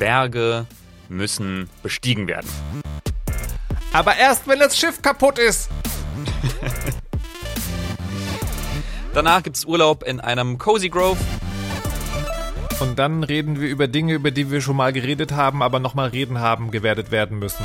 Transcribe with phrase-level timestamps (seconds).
[0.00, 0.66] Berge
[1.10, 2.48] müssen bestiegen werden.
[3.92, 5.68] Aber erst, wenn das Schiff kaputt ist.
[9.14, 11.18] Danach gibt's Urlaub in einem Cozy Grove.
[12.80, 16.08] Und dann reden wir über Dinge, über die wir schon mal geredet haben, aber nochmal
[16.08, 17.64] reden haben, gewertet werden müssen.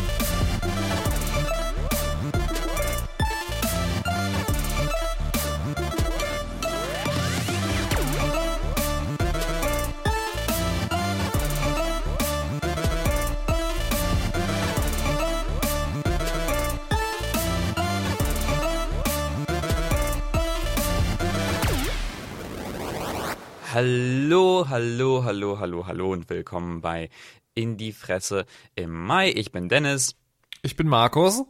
[24.68, 27.10] Hallo, hallo, hallo, hallo, hallo und willkommen bei
[27.54, 29.32] In die Fresse im Mai.
[29.32, 30.16] Ich bin Dennis
[30.64, 31.44] Ich bin Markus.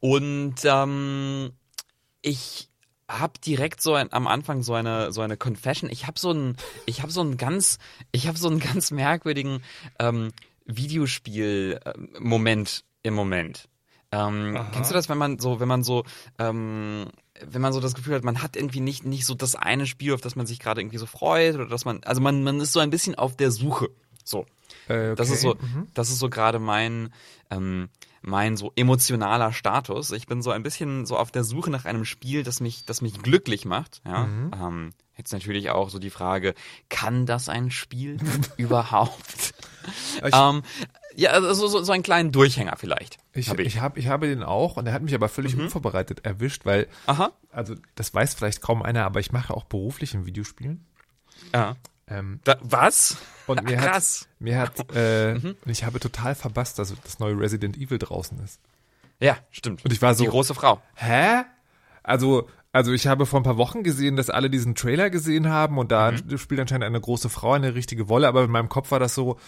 [0.00, 1.52] und ähm,
[2.20, 2.68] ich
[3.08, 5.88] habe direkt so ein, am Anfang so eine so eine Confession.
[5.88, 7.78] Ich habe so einen ich habe so einen ganz
[8.12, 9.62] ich habe so einen ganz merkwürdigen
[9.98, 10.30] ähm,
[10.66, 13.68] Videospiel ähm, Moment im Moment.
[14.12, 16.04] Ähm, kennst du das, wenn man so, wenn man so,
[16.38, 17.06] ähm,
[17.46, 20.14] wenn man so das Gefühl hat, man hat irgendwie nicht, nicht so das eine Spiel,
[20.14, 22.72] auf das man sich gerade irgendwie so freut, oder dass man, also man, man ist
[22.72, 23.88] so ein bisschen auf der Suche.
[24.24, 24.46] So.
[24.88, 25.34] Äh, Das okay.
[25.34, 25.88] ist so, Mhm.
[25.94, 27.12] das ist so gerade mein,
[27.50, 27.88] ähm,
[28.22, 30.10] mein so emotionaler Status.
[30.12, 33.00] Ich bin so ein bisschen so auf der Suche nach einem Spiel, das mich, das
[33.00, 34.02] mich glücklich macht.
[34.04, 34.26] Ja.
[34.26, 34.50] Mhm.
[34.54, 36.54] Ähm, jetzt natürlich auch so die Frage,
[36.90, 38.18] kann das ein Spiel
[38.58, 39.54] überhaupt?
[40.22, 40.62] Ähm,
[41.16, 43.18] ja, also so, so einen kleinen Durchhänger vielleicht.
[43.32, 45.62] ich, hab ich, hab, ich habe den auch und er hat mich aber völlig Mhm.
[45.64, 47.32] unvorbereitet erwischt, weil, Aha.
[47.50, 50.84] also das weiß vielleicht kaum einer, aber ich mache auch beruflich in Videospielen.
[51.54, 51.76] Ja.
[52.08, 53.16] Ähm, Da, was?
[53.46, 54.28] und mir hat, Krass.
[54.40, 55.56] mir hat, äh, Mhm.
[55.64, 58.60] und ich habe total verpasst, dass das neue Resident Evil draußen ist.
[59.20, 59.84] Ja, stimmt.
[59.84, 60.80] Und ich war so, Die große Frau.
[60.94, 61.42] hä?
[62.02, 65.76] Also, also ich habe vor ein paar Wochen gesehen, dass alle diesen Trailer gesehen haben
[65.78, 66.38] und da Mhm.
[66.38, 69.38] spielt anscheinend eine große Frau eine richtige Wolle, aber in meinem Kopf war das so,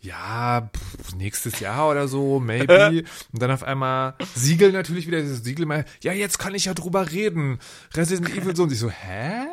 [0.00, 3.04] ja, pff, nächstes Jahr oder so, maybe.
[3.32, 6.74] und dann auf einmal Siegel natürlich wieder, dieses Siegel mal, ja, jetzt kann ich ja
[6.74, 7.58] drüber reden.
[7.94, 9.46] Resident Evil so und ich so, hä?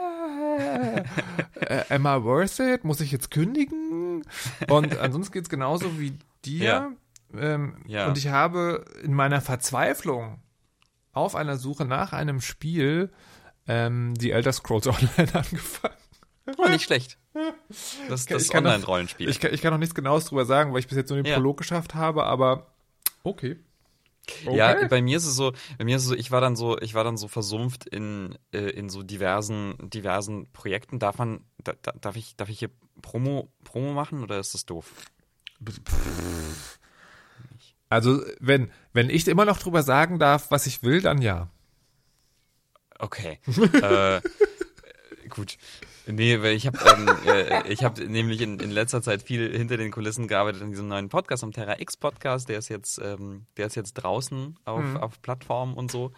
[0.56, 2.84] Äh, am I worth it?
[2.84, 4.24] Muss ich jetzt kündigen?
[4.70, 6.14] Und ansonsten geht's genauso wie
[6.46, 6.64] dir.
[6.64, 6.92] Ja.
[7.36, 8.08] Ähm, Ja.
[8.08, 10.40] Und ich habe in meiner Verzweiflung
[11.12, 13.12] auf einer Suche nach einem Spiel
[13.68, 15.96] ähm, die Elder Scrolls Online angefangen.
[16.58, 17.18] Oh, nicht schlecht.
[18.10, 19.30] Das, das Online-Rollenspiel.
[19.30, 21.26] Ich kann, ich kann noch nichts Genaues drüber sagen, weil ich bis jetzt nur den
[21.26, 21.36] Ja.
[21.36, 22.68] Prolog geschafft habe, aber
[23.24, 23.58] okay.
[24.46, 24.56] okay.
[24.56, 26.78] Ja, bei mir ist es so, bei mir ist es so, ich war dann so,
[26.80, 31.00] ich war dann so versumpft in, äh, in so diversen, diversen Projekten.
[31.00, 32.70] Darf man, da, da, darf ich, darf ich hier
[33.02, 34.92] Promo, Promo machen oder ist das doof?
[37.90, 41.50] also wenn, wenn ich immer noch drüber sagen darf, was ich will, dann ja.
[43.00, 43.40] Okay.
[43.74, 44.22] äh,
[45.30, 45.58] gut.
[46.06, 49.78] Nee, weil ich habe ähm, äh, ich habe nämlich in, in letzter Zeit viel hinter
[49.78, 53.46] den Kulissen gearbeitet an diesem neuen Podcast, am Terra X Podcast, der ist jetzt ähm,
[53.56, 56.12] der ist jetzt draußen auf, auf Plattformen und so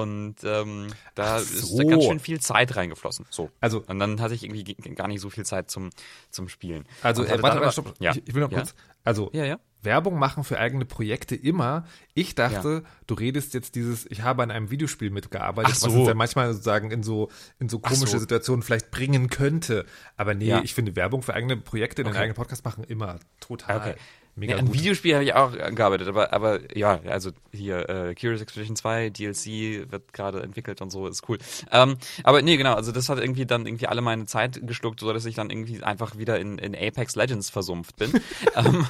[0.00, 1.78] und ähm, da Ach ist so.
[1.78, 3.26] da ganz schön viel Zeit reingeflossen.
[3.30, 3.50] So.
[3.60, 5.90] Also- und dann hatte ich irgendwie gar nicht so viel Zeit zum
[6.30, 6.84] zum Spielen.
[7.02, 7.94] Also, äh, hatte warte, warte, stopp.
[7.98, 8.12] Ja.
[8.12, 8.58] Ich, ich will noch ja?
[8.58, 8.74] kurz.
[9.04, 9.58] Also, Ja, ja.
[9.80, 11.84] Werbung machen für eigene Projekte immer.
[12.12, 15.86] Ich dachte, du redest jetzt dieses, ich habe an einem Videospiel mitgearbeitet, so.
[15.86, 17.28] was uns ja manchmal sozusagen in so,
[17.60, 18.18] in so komische so.
[18.18, 19.86] Situationen vielleicht bringen könnte.
[20.16, 20.62] Aber nee, Ja.
[20.64, 22.18] ich finde Werbung für eigene Projekte, den Okay.
[22.22, 23.94] eigenen Podcast machen immer total Okay.
[24.38, 24.74] Mega nee, an gut.
[24.74, 29.90] Videospiel habe ich auch gearbeitet, aber, aber ja, also hier äh, Curious Expedition 2, DLC
[29.90, 31.38] wird gerade entwickelt und so, ist cool.
[31.72, 35.12] Ähm, aber nee, genau, also das hat irgendwie dann irgendwie alle meine Zeit geschluckt, so
[35.12, 38.12] dass ich dann irgendwie einfach wieder in, in Apex Legends versumpft bin.
[38.56, 38.86] ähm,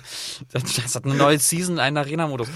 [0.53, 2.49] das, das hat eine neue Season, einen Arena-Modus.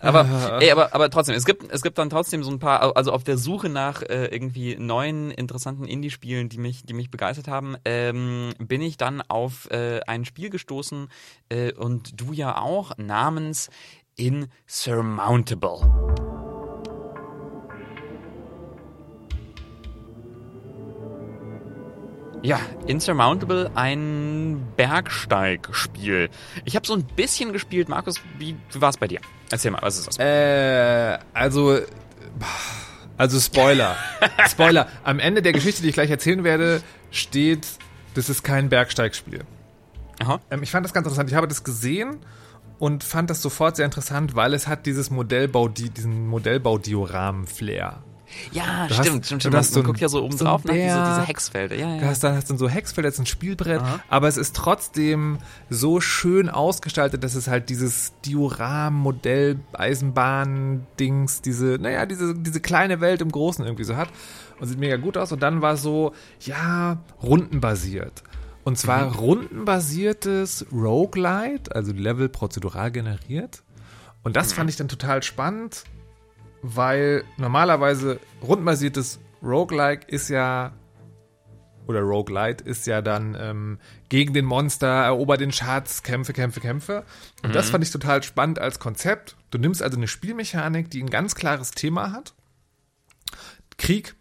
[0.00, 3.12] Aber, ey, aber, aber trotzdem, es gibt, es gibt dann trotzdem so ein paar, also
[3.12, 7.76] auf der Suche nach äh, irgendwie neuen, interessanten Indie-Spielen, die mich, die mich begeistert haben,
[7.84, 11.08] ähm, bin ich dann auf äh, ein Spiel gestoßen
[11.48, 13.70] äh, und du ja auch, namens
[14.16, 15.78] Insurmountable.
[22.42, 26.30] Ja, Insurmountable, ein Bergsteigspiel.
[26.64, 27.90] Ich habe so ein bisschen gespielt.
[27.90, 29.20] Markus, wie, wie war es bei dir?
[29.50, 30.18] Erzähl mal, was ist das?
[30.18, 31.78] Äh, also,
[33.18, 33.96] also Spoiler.
[34.48, 34.88] Spoiler.
[35.04, 37.66] Am Ende der Geschichte, die ich gleich erzählen werde, steht,
[38.14, 39.44] das ist kein Bergsteigspiel.
[40.50, 41.30] Ähm, ich fand das ganz interessant.
[41.30, 42.18] Ich habe das gesehen
[42.78, 48.02] und fand das sofort sehr interessant, weil es hat dieses Modellbau, die, diesen Modellbau-Dioramen-Flair.
[48.52, 49.44] Ja, Du stimmt, hast- stimmt, du stimmt.
[49.54, 50.72] Man, hast so man guckt ja so oben so drauf, ne?
[50.74, 51.22] Diese, diese.
[51.26, 51.74] Hexfelder.
[51.74, 52.10] Ja, Du ja.
[52.10, 53.98] hast, dann hast dann so Hexfeld, jetzt ein Spielbrett, Aha.
[54.08, 55.38] aber es ist trotzdem
[55.68, 63.20] so schön ausgestaltet, dass es halt dieses Dioram-Modell, Eisenbahn-Dings, diese, naja, diese, diese kleine Welt
[63.20, 64.08] im Großen irgendwie so hat
[64.60, 68.22] und sieht mega gut aus und dann war es so, ja, rundenbasiert.
[68.70, 73.64] Und zwar rundenbasiertes Roguelite, also Level prozedural generiert.
[74.22, 75.82] Und das fand ich dann total spannend,
[76.62, 80.72] weil normalerweise rundenbasiertes Roguelike ist ja
[81.88, 83.78] oder Roguelite ist ja dann ähm,
[84.08, 87.02] gegen den Monster, erober den Schatz, Kämpfe, Kämpfe, Kämpfe.
[87.42, 89.36] Und das fand ich total spannend als Konzept.
[89.50, 92.34] Du nimmst also eine Spielmechanik, die ein ganz klares Thema hat,
[93.78, 94.14] Krieg,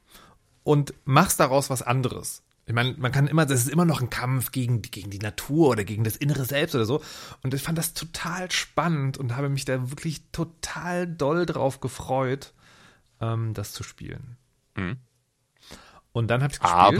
[0.63, 2.41] und machst daraus was anderes.
[2.69, 5.17] Ich meine, man kann immer, das ist immer noch ein Kampf gegen, die- gegen die
[5.17, 7.01] Natur oder gegen das innere Selbst oder so.
[7.41, 12.53] Und ich fand das total spannend und habe mich da wirklich total doll drauf gefreut,
[13.21, 14.37] ähm, das zu spielen.
[14.77, 14.97] Mhm.
[16.11, 16.95] Und dann habe ich Aber-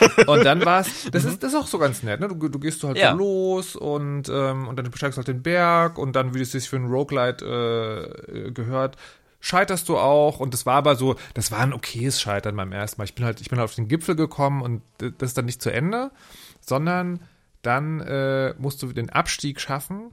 [0.00, 0.28] gespielt.
[0.28, 2.26] Und dann war es, das ist, das ist auch so ganz nett, ne?
[2.28, 3.12] Du, du gehst halt Ja.
[3.12, 6.68] los und, ähm, und dann besteigst du halt den Berg und dann, wie es sich
[6.68, 7.44] für einen Roguelite
[8.28, 8.96] äh, gehört,
[9.40, 10.40] scheiterst du auch.
[10.40, 13.04] Und das war aber so, das war ein okayes Scheitern beim ersten Mal.
[13.04, 15.62] Ich bin halt, ich bin halt auf den Gipfel gekommen und das ist dann nicht
[15.62, 16.10] zu Ende,
[16.60, 17.20] sondern
[17.62, 20.10] dann äh, musst du den Abstieg schaffen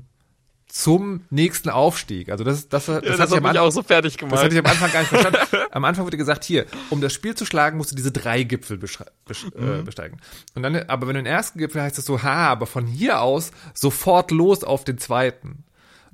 [0.68, 2.30] zum nächsten Aufstieg.
[2.30, 4.33] Also das, das, das, Das, hat mich Anfang- auch so fertig gemacht.
[4.33, 5.39] das hatte ich am Anfang gar nicht verstanden.
[5.71, 8.78] Am Anfang wurde gesagt, hier, um das Spiel zu schlagen, musst du diese drei Gipfel
[8.78, 10.19] beschre- besch äh, besteigen.
[10.56, 13.21] Und dann, aber wenn du den ersten Gipfel heißt es so, ha, aber von hier
[13.21, 15.65] aus sofort los auf den zweiten.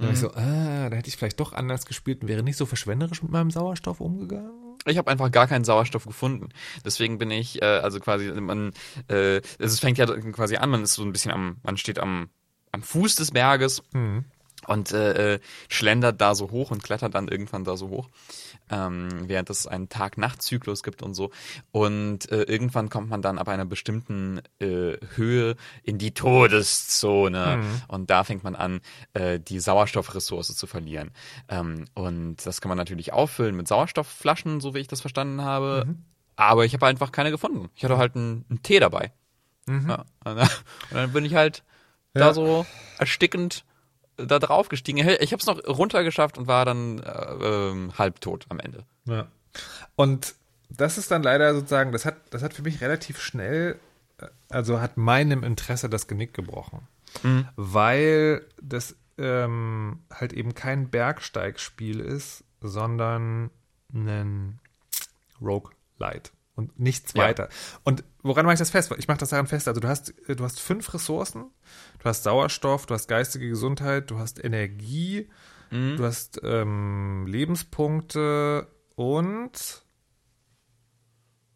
[0.01, 2.65] Dann ich so, ah, da hätte ich vielleicht doch anders gespielt und wäre nicht so
[2.65, 4.51] verschwenderisch mit meinem Sauerstoff umgegangen.
[4.85, 6.49] Ich habe einfach gar keinen Sauerstoff gefunden.
[6.83, 8.73] Deswegen bin ich, äh, also quasi, man,
[9.09, 12.29] äh, es fängt ja quasi an, man ist so ein bisschen am, man steht am,
[12.71, 13.83] am Fuß des Berges
[14.67, 18.09] und äh, äh, schlendert da so hoch und klettert dann irgendwann da so hoch,
[18.69, 21.31] ähm, während es einen Tag-Nacht-Zyklus gibt und so.
[21.71, 28.09] Und äh, irgendwann kommt man dann ab einer bestimmten äh, Höhe in die Todeszone und
[28.09, 28.81] da fängt man an,
[29.13, 31.11] äh, die Sauerstoffressource zu verlieren.
[31.49, 35.95] Ähm, und das kann man natürlich auffüllen mit Sauerstoffflaschen, so wie ich das verstanden habe.
[36.35, 37.69] Aber ich habe einfach keine gefunden.
[37.75, 39.11] Ich hatte halt einen, einen Tee dabei.
[39.67, 40.37] Ja, und dann-
[40.89, 41.63] und dann bin ich halt
[42.15, 42.25] Ja.
[42.27, 42.65] da so
[42.97, 43.63] erstickend
[44.25, 44.97] da drauf gestiegen.
[45.19, 48.85] Ich habe es noch runtergeschafft und war dann äh, ähm, halbtot am Ende.
[49.05, 49.27] Ja.
[49.95, 50.35] Und
[50.69, 53.79] das ist dann leider sozusagen, das hat, das hat für mich relativ schnell,
[54.19, 56.87] äh, also hat meinem Interesse das Genick gebrochen.
[57.55, 63.49] Weil das ähm, halt eben kein Bergsteigspiel ist, sondern
[63.93, 64.59] ein
[65.41, 67.23] Roguelite und nichts Ja.
[67.23, 67.49] weiter.
[67.83, 68.93] Und woran mache ich das fest?
[68.97, 69.67] Ich mache das daran fest.
[69.67, 71.45] Also du hast, äh, du hast fünf Ressourcen,
[71.99, 75.29] du hast Sauerstoff, du hast geistige Gesundheit, du hast Energie,
[75.71, 79.83] du hast ähm, Lebenspunkte und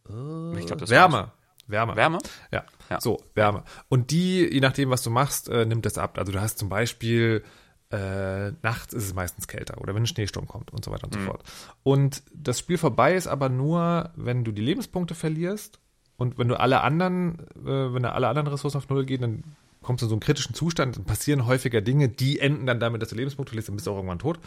[0.05, 1.31] glaub, Wärme.
[1.67, 1.95] Wärme.
[1.95, 2.19] Wärme?
[2.51, 2.65] Ja.
[2.89, 3.01] Ja.
[3.01, 3.63] so, Wärme.
[3.89, 6.17] Und die, je nachdem, was du machst, äh, nimmt das ab.
[6.19, 7.43] Also du hast zum Beispiel
[7.91, 11.13] äh, nachts ist es meistens kälter oder wenn ein Schneesturm kommt und so weiter und
[11.13, 11.43] so fort.
[11.83, 15.79] Und das Spiel vorbei ist aber nur, wenn du die Lebenspunkte verlierst
[16.17, 19.43] und wenn du alle anderen, äh, wenn da alle anderen Ressourcen auf Null gehen, dann
[19.85, 23.01] kommst du in so einen kritischen Zustand, dann passieren häufiger Dinge, die enden dann damit,
[23.01, 24.37] dass du Lebenspunkte verlierst, dann bist du auch irgendwann tot.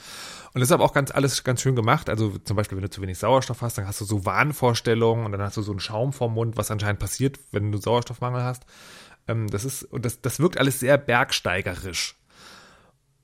[0.53, 2.11] Und das ist aber auch ganz alles ganz schön gemacht.
[2.11, 5.33] Also zum Beispiel, wenn du zu wenig Sauerstoff hast, dann hast du so Wahnvorstellungen und
[5.33, 8.65] dann hast du so einen Schaum vorm Mund, was anscheinend passiert, wenn du Sauerstoffmangel hast.
[9.29, 12.18] Ähm, das ist, und das, das wirkt alles sehr bergsteigerisch.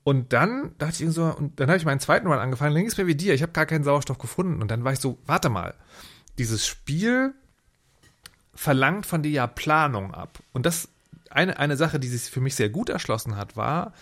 [0.05, 2.91] Und dann dachte ich so, und dann habe ich meinen zweiten Mal angefangen, dann ging
[2.91, 4.61] es mir wie dir, ich habe gar keinen Sauerstoff gefunden.
[4.61, 5.73] Und dann war ich so, warte mal,
[6.37, 7.33] dieses Spiel
[8.53, 10.37] verlangt von dir ja Planung ab.
[10.53, 10.89] Und das,
[11.31, 13.93] eine, eine Sache, die sich für mich sehr gut erschlossen hat, war,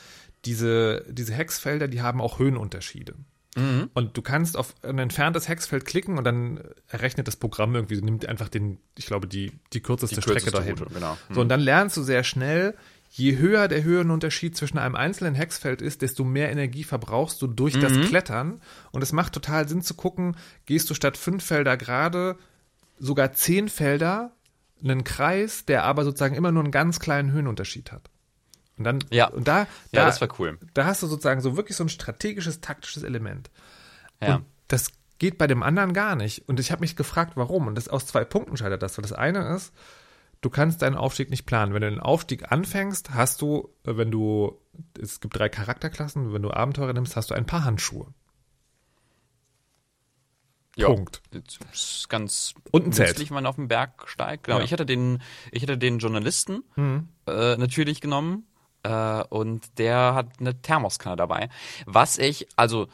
[0.44, 3.16] diese, diese Hexfelder, die haben auch Höhenunterschiede.
[3.94, 8.26] Und du kannst auf ein entferntes Hexfeld klicken und dann errechnet das Programm irgendwie, nimmt
[8.26, 10.78] einfach den, ich glaube, die, die kürzeste Die Strecke kürzeste dahin.
[10.80, 11.18] Route, genau.
[11.30, 12.76] So, und dann lernst du sehr schnell,
[13.16, 17.80] je höher der Höhenunterschied zwischen einem einzelnen Hexfeld ist, desto mehr Energie verbrauchst du durch
[17.80, 18.60] das Klettern.
[18.92, 22.38] Und es macht total Sinn zu gucken, gehst du statt fünf Felder gerade
[22.98, 24.32] sogar zehn Felder
[24.84, 28.10] einen Kreis, der aber sozusagen immer nur einen ganz kleinen Höhenunterschied hat.
[28.80, 29.28] Und dann, Ja.
[29.28, 30.58] und da, Ja, da, das war cool.
[30.74, 33.52] da hast du sozusagen so wirklich so ein strategisches, taktisches Element.
[34.22, 34.38] Ja.
[34.38, 36.50] Und das geht bei dem anderen gar nicht.
[36.50, 37.68] Und ich habe mich gefragt, warum.
[37.68, 38.98] Und das aus zwei Punkten scheitert das.
[38.98, 39.72] Weil das eine ist,
[40.44, 41.74] du kannst deinen Aufstieg nicht planen.
[41.74, 44.60] Wenn du den Aufstieg anfängst, hast du, äh, wenn du,
[45.02, 48.14] es gibt drei Charakterklassen, wenn du Abenteurer nimmst, hast du ein paar Handschuhe.
[50.76, 50.88] Ja.
[50.88, 51.22] Punkt.
[51.32, 53.30] Das ist ganz Und ein Zelt.
[53.32, 54.46] man auf den Berg steigt.
[54.46, 54.58] Genau.
[54.58, 54.64] Ja.
[54.64, 55.22] Ich hatte den,
[55.52, 56.64] ich hatte den Journalisten
[57.28, 58.48] äh, natürlich genommen
[58.82, 61.50] äh, und der hat eine Thermoskanne dabei.
[61.86, 62.88] Was ich, also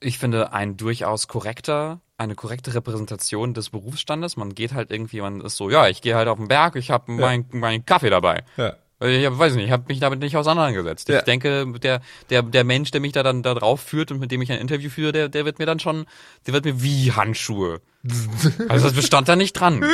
[0.00, 4.36] ich finde, ein durchaus korrekter, eine korrekte Repräsentation des Berufsstandes.
[4.36, 6.90] Man geht halt irgendwie, man ist so, ja, ich gehe halt auf den Berg, ich
[6.90, 8.44] habe meinen meinen Kaffee dabei.
[8.56, 8.74] Ja.
[9.00, 11.08] Ich hab, weiß nicht, ich habe mich damit nicht auseinandergesetzt.
[11.08, 11.18] Ja.
[11.18, 14.30] Ich denke, der, der, der Mensch, der mich da dann da drauf führt und mit
[14.30, 16.06] dem ich ein Interview führe, der, der wird mir dann schon,
[16.46, 17.80] der wird mir wie Handschuhe.
[18.68, 19.84] also das bestand da nicht dran.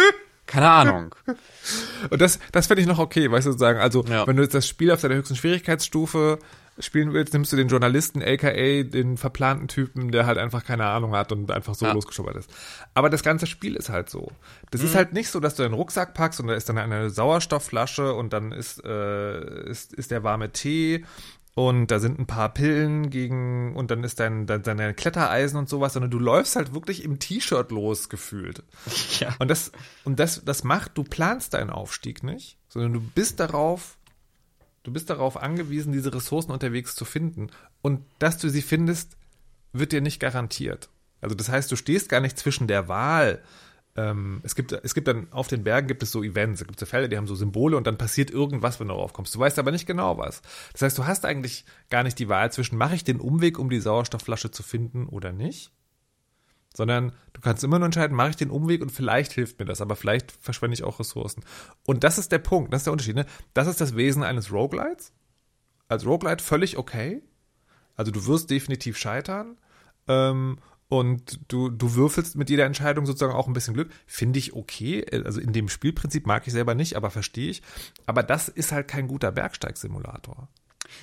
[0.47, 1.15] Keine Ahnung.
[2.11, 3.79] Und das, das finde ich noch okay, weißt du, sagen.
[3.79, 4.27] Also, Ja.
[4.27, 6.39] wenn du jetzt das Spiel auf deiner höchsten Schwierigkeitsstufe
[6.81, 8.51] spielen willst, nimmst du den Journalisten, aka
[8.83, 11.93] den verplanten Typen, der halt einfach keine Ahnung hat und einfach so Ja.
[11.93, 12.51] losgeschubbert ist.
[12.95, 14.31] Aber das ganze Spiel ist halt so.
[14.71, 14.87] Das Mhm.
[14.89, 18.15] ist halt nicht so, dass du deinen Rucksack packst und da ist dann eine Sauerstoffflasche
[18.15, 21.05] und dann ist, äh, ist, ist der warme Tee
[21.57, 25.69] und da sind ein paar Pillen gegen und dann ist dein, dein, dein Klettereisen und
[25.69, 28.63] sowas, sondern du läufst halt wirklich im T-Shirt los gefühlt.
[29.21, 29.35] Ja.
[29.39, 29.73] Und das,
[30.05, 33.99] und das, das macht, du planst deinen Aufstieg nicht, sondern du bist darauf,
[34.83, 37.51] du bist darauf angewiesen, diese Ressourcen unterwegs zu finden.
[37.83, 39.17] Und dass du sie findest,
[39.73, 40.89] wird dir nicht garantiert.
[41.21, 43.43] Also das heißt, du stehst gar nicht zwischen der Wahl.
[43.97, 46.79] Ähm, es gibt, es gibt dann auf den Bergen gibt es so Events, es gibt
[46.79, 49.35] so Felder, die haben so Symbole und dann passiert irgendwas, wenn du darauf kommst.
[49.35, 50.43] Du weißt aber nicht genau was.
[50.73, 53.69] Das heißt, du hast eigentlich gar nicht die Wahl zwischen, mache ich den Umweg, um
[53.69, 55.73] die Sauerstoffflasche zu finden oder nicht?
[56.75, 59.81] Sondern du kannst immer nur entscheiden, mache ich den Umweg und vielleicht hilft mir das,
[59.81, 61.45] aber vielleicht verschwende ich auch Ressourcen.
[61.85, 63.17] Und das ist der Punkt, das ist der Unterschied.
[63.17, 63.27] Ne?
[63.55, 65.13] Das ist das Wesen eines Roguelites.
[65.89, 67.23] Als Roguelite völlig okay.
[67.97, 69.59] Also du wirst definitiv scheitern.
[70.07, 70.59] Ähm,
[70.89, 73.91] und du, du würfelst mit jeder Entscheidung sozusagen auch ein bisschen Glück.
[74.07, 75.05] Finde ich okay.
[75.25, 77.63] Also in dem Spielprinzip mag ich selber nicht, aber verstehe ich.
[78.07, 80.49] Aber das ist halt kein guter Bergsteigsimulator.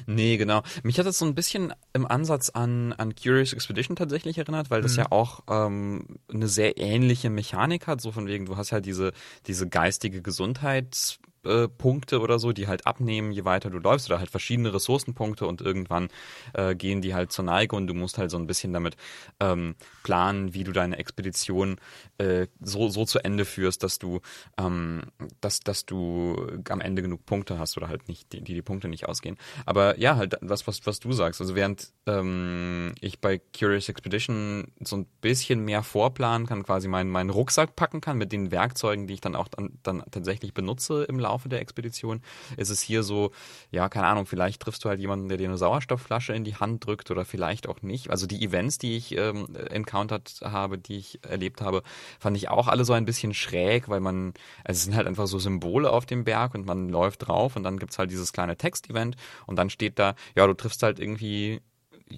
[0.06, 0.64] Nee, genau.
[0.84, 4.82] Mich hat das so ein bisschen im Ansatz an, an Curious Expedition tatsächlich erinnert, weil
[4.82, 8.86] das ja auch ähm, eine sehr ähnliche Mechanik hat, so von wegen, du hast halt
[8.86, 9.14] diese,
[9.46, 14.20] diese geistige Gesundheits- äh, Punkte oder so, die halt abnehmen, je weiter du läufst, oder
[14.20, 16.10] halt verschiedene Ressourcenpunkte und irgendwann
[16.54, 18.98] äh, gehen die halt zur Neige und du musst halt so ein bisschen damit
[19.40, 21.78] ähm, planen, wie du deine Expedition
[22.18, 24.22] äh, so, so zu Ende führst, dass du,
[24.58, 25.04] ähm,
[25.42, 29.08] dass, dass du am Ende genug Punkte hast oder halt nicht, die, die Punkte nicht
[29.08, 29.38] ausgehen.
[29.66, 31.42] Aber ja, halt das, was, was du sagst.
[31.42, 37.10] Also während ähm, ich bei Curious Expedition so ein bisschen mehr vorplanen kann, quasi meinen,
[37.10, 41.04] meinen Rucksack packen kann mit den Werkzeugen, die ich dann auch dann, dann tatsächlich benutze
[41.04, 42.22] im Laufe der Expedition,
[42.58, 43.32] ist es hier so,
[43.72, 46.86] ja, keine Ahnung, vielleicht triffst du halt jemanden, der dir eine Sauerstoffflasche in die Hand
[46.86, 48.10] drückt oder vielleicht auch nicht.
[48.10, 51.84] Also die Events, die ich ähm, encountered habe, die ich erlebt habe,
[52.20, 55.28] fand ich auch alle so ein bisschen schräg, weil man, also es sind halt einfach
[55.28, 58.58] so Symbole auf dem Berg und man läuft drauf und dann gibt's halt dieses kleine
[58.58, 59.16] Text-Event
[59.46, 61.62] und dann steht da, ja, du triffst halt irgendwie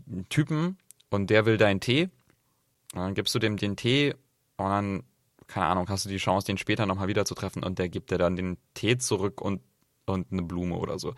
[0.08, 0.78] einen Typen
[1.10, 2.10] und der will deinen Tee
[2.94, 4.16] und dann gibst du dem den Tee
[4.58, 5.04] und dann,
[5.50, 8.12] keine Ahnung, hast du die Chance, den später nochmal wieder zu treffen und der gibt
[8.12, 9.62] dir dann den Tee zurück und,
[10.06, 11.16] und eine Blume oder so.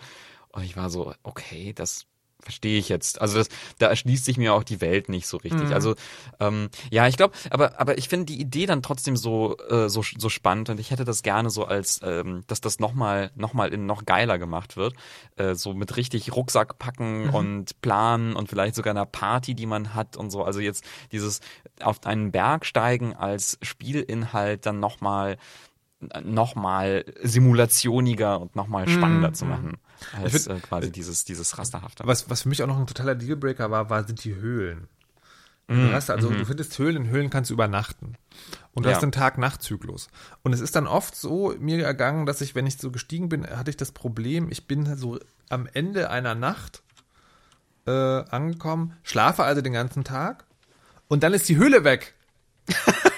[0.50, 2.08] Und ich war so, okay, das
[2.42, 3.22] verstehe ich jetzt.
[3.22, 5.70] Also das, da erschließt sich mir auch die Welt nicht so richtig.
[5.70, 5.74] Mhm.
[5.74, 5.96] Also
[6.40, 10.04] ähm, ja, ich glaube, aber aber ich finde die Idee dann trotzdem so äh, so
[10.18, 13.74] so spannend und ich hätte das gerne so als, ähm, dass das nochmal noch mal
[13.74, 14.94] in noch geiler gemacht wird,
[15.38, 19.94] äh, so mit richtig Rucksack packen und planen und vielleicht sogar einer Party, die man
[19.94, 20.44] hat und so.
[20.44, 21.42] Also jetzt dieses
[21.82, 25.38] auf einen Berg steigen als Spielinhalt dann nochmal noch mal
[27.24, 29.77] simulationiger und nochmal spannender zu machen
[30.22, 32.03] als Ich find- äh, quasi dieses dieses rasterhafte.
[32.05, 34.88] Was, was für mich auch noch ein totaler Dealbreaker war, war sind die Höhlen.
[35.67, 38.17] Du hast also, du findest Höhlen, in Höhlen kannst du übernachten.
[38.74, 38.96] Und du Ja.
[38.98, 40.10] hast einen Tag-Nacht-Zyklus.
[40.43, 43.48] Und es ist dann oft so mir ergangen, dass ich, wenn ich so gestiegen bin,
[43.48, 45.17] hatte ich das Problem, ich bin so
[45.48, 46.84] am Ende einer Nacht
[47.88, 50.43] äh, angekommen, schlafe also den ganzen Tag
[51.08, 52.15] und dann ist die Höhle weg.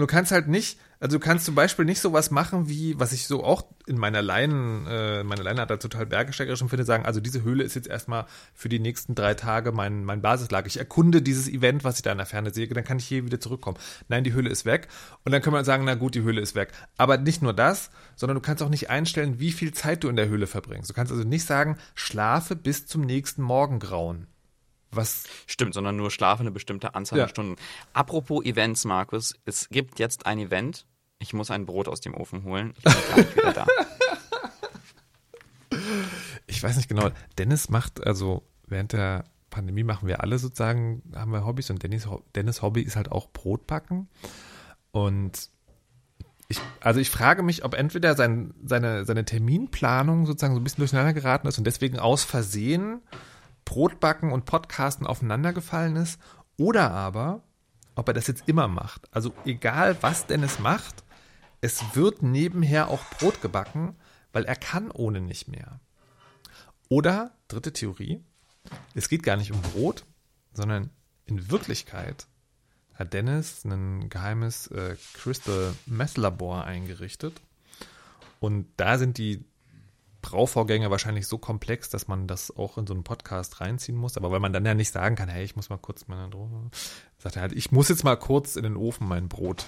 [0.00, 3.12] Und du kannst halt nicht, also du kannst zum Beispiel nicht sowas machen wie, was
[3.12, 7.04] ich so auch in meiner Leinen, äh, meine Leine hat da total bergesteigerisch empfinde, sagen,
[7.04, 10.68] also diese Höhle ist jetzt erstmal für die nächsten drei Tage mein, mein Basislager.
[10.68, 13.26] Ich erkunde dieses Event, was ich da in der Ferne sehe, dann kann ich hier
[13.26, 13.76] wieder zurückkommen.
[14.08, 14.88] Nein, die Höhle ist weg.
[15.26, 16.72] Und dann kann man sagen, na gut, die Höhle ist weg.
[16.96, 20.16] Aber nicht nur das, sondern du kannst auch nicht einstellen, wie viel Zeit du in
[20.16, 20.88] der Höhle verbringst.
[20.88, 24.28] Du kannst also nicht sagen, schlafe bis zum nächsten Morgengrauen.
[24.92, 27.24] Was Stimmt, sondern nur schlafe eine bestimmte Anzahl Ja.
[27.24, 27.56] an Stunden.
[27.92, 30.86] Apropos Events, Markus, es gibt jetzt ein Event.
[31.18, 32.74] Ich muss ein Brot aus dem Ofen holen.
[32.78, 33.66] Ich bin gleich wieder da.
[36.46, 37.10] Ich weiß nicht genau.
[37.38, 42.08] Dennis macht, also während der Pandemie machen wir alle sozusagen, haben wir Hobbys und Dennis,
[42.34, 44.08] Dennis Hobby ist halt auch Brotbacken.
[44.90, 45.48] Und
[46.48, 50.82] ich, also ich frage mich, ob entweder sein, seine, seine Terminplanung sozusagen so ein bisschen
[50.82, 53.00] durcheinander geraten ist und deswegen aus Versehen
[53.70, 56.20] Brotbacken und Podcasten aufeinander gefallen ist
[56.56, 57.44] oder aber,
[57.94, 59.08] ob er das jetzt immer macht.
[59.14, 61.04] Also egal, was Dennis macht,
[61.60, 63.94] es wird nebenher auch Brot gebacken,
[64.32, 65.78] weil er kann ohne nicht mehr.
[66.88, 68.24] Oder, dritte Theorie,
[68.96, 70.04] es geht gar nicht um Brot,
[70.52, 70.90] sondern
[71.26, 72.26] in Wirklichkeit
[72.94, 77.40] hat Dennis ein geheimes äh, Crystal Meth Labor eingerichtet.
[78.40, 79.44] Und da sind die
[80.22, 84.16] Brauvorgänge wahrscheinlich so komplex, dass man das auch in so einen Podcast reinziehen muss.
[84.16, 86.70] Aber weil man dann ja nicht sagen kann, hey, ich muss mal kurz meine Droge,
[87.18, 89.66] sagt er halt, ich muss jetzt mal kurz in den Ofen mein Brot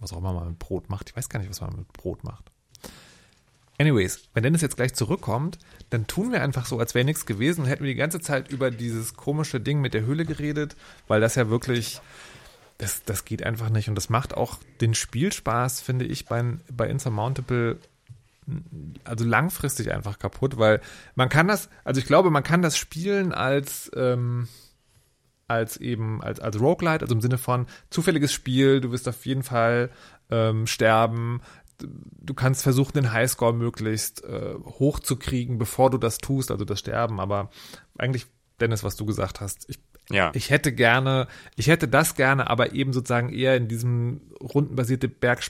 [0.00, 1.10] was auch immer man mit Brot macht.
[1.10, 2.50] Ich weiß gar nicht, was man mit Brot macht.
[3.78, 7.62] Anyways, wenn Dennis jetzt gleich zurückkommt, dann tun wir einfach so, als wäre nichts gewesen
[7.62, 10.76] und hätten wir die ganze Zeit über dieses komische Ding mit der Höhle geredet,
[11.08, 12.00] weil das ja wirklich,
[12.76, 16.88] das, das geht einfach nicht und das macht auch den Spielspaß, finde ich, bei, bei
[16.88, 17.78] Insurmountable
[19.04, 20.80] also langfristig einfach kaputt, weil
[21.14, 24.48] man kann das, also ich glaube, man kann das spielen als, ähm,
[25.48, 29.42] als eben, als, als Roguelite, also im Sinne von zufälliges Spiel, du wirst auf jeden
[29.42, 29.90] Fall
[30.30, 31.40] ähm, sterben,
[31.78, 36.64] du kannst versuchen, den Highscore möglichst äh, hoch zu kriegen, bevor du das tust, also
[36.64, 37.50] das Sterben, aber
[37.98, 38.26] eigentlich,
[38.60, 39.78] Dennis, was du gesagt hast, ich
[40.10, 40.32] ja.
[40.34, 45.40] Ich hätte gerne, ich hätte das gerne, aber eben sozusagen eher in diesem rundenbasierte Berg,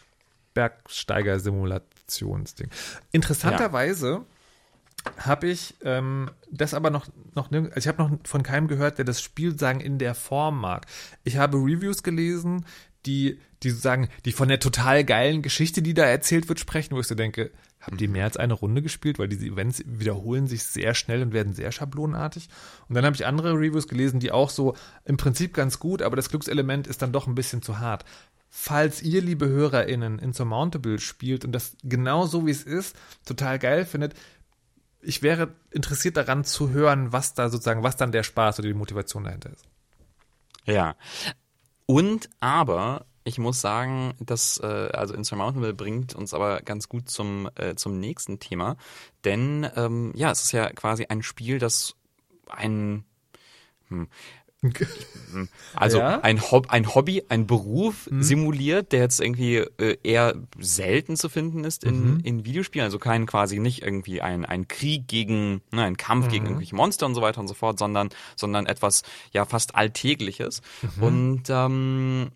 [2.11, 2.69] Bergsteiger-Simulationsding.
[3.13, 4.25] Interessanterweise
[5.05, 5.25] ja.
[5.25, 9.05] habe ich ähm, das aber noch, noch also ich habe noch von keinem gehört, der
[9.05, 10.87] das Spiel sagen in der Form mag.
[11.25, 12.67] Ich habe Reviews gelesen,
[13.07, 17.01] die, die sagen, die von der total geilen Geschichte, die da erzählt wird, sprechen, wo
[17.01, 17.51] ich so denke,
[17.81, 21.33] haben die mehr als eine Runde gespielt, weil diese Events wiederholen sich sehr schnell und
[21.33, 22.49] werden sehr schablonartig.
[22.89, 26.17] Und dann habe ich andere Reviews gelesen, die auch so im Prinzip ganz gut, aber
[26.17, 28.05] das Glückselement ist dann doch ein bisschen zu hart.
[28.51, 33.87] Falls ihr, liebe HörerInnen, Insurmountable spielt und das genau so wie es ist, total geil
[33.87, 34.15] findet,
[35.03, 38.75] ich wäre interessiert daran zu hören, was da sozusagen, was dann der Spaß oder die
[38.75, 39.65] Motivation dahinter ist.
[40.67, 40.97] Ja,
[41.87, 47.49] und aber ich muss sagen, dass äh, also Insurmountable bringt uns aber ganz gut zum
[47.57, 48.77] äh, zum nächsten Thema,
[49.25, 51.95] denn ähm, ja, es ist ja quasi ein Spiel, das
[52.49, 53.05] ein
[53.89, 54.09] hm,
[55.75, 56.21] also ja?
[56.21, 58.23] ein, Hob ein Hobby, ein Beruf mhm.
[58.23, 62.21] simuliert, der jetzt irgendwie äh, eher selten zu finden ist in, mhm.
[62.25, 62.85] in Videospielen.
[62.85, 66.31] Also kein quasi nicht irgendwie ein, ein Krieg gegen, ne, ein Kampf mhm.
[66.31, 70.61] gegen irgendwelche Monster und so weiter und so fort, sondern, sondern etwas ja fast Alltägliches.
[70.83, 71.03] Mhm.
[71.03, 72.31] Und ähm,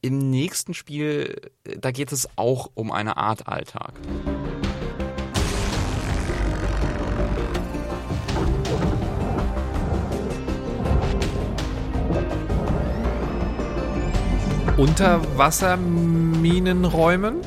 [0.00, 3.94] im nächsten Spiel, äh, da geht es auch um eine Art Alltag.
[14.76, 17.40] Unterwasserminenräumen?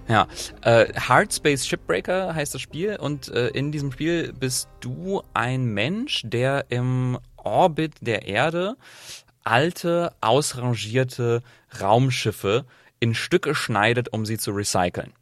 [0.08, 0.28] Ja,
[0.62, 5.66] äh, Hard Space Shipbreaker heißt das Spiel und äh, in diesem Spiel bist du ein
[5.66, 8.76] Mensch, der im Orbit der Erde
[9.44, 11.42] alte, ausrangierte
[11.80, 12.66] Raumschiffe
[13.00, 15.14] in Stücke schneidet, um sie zu recyceln.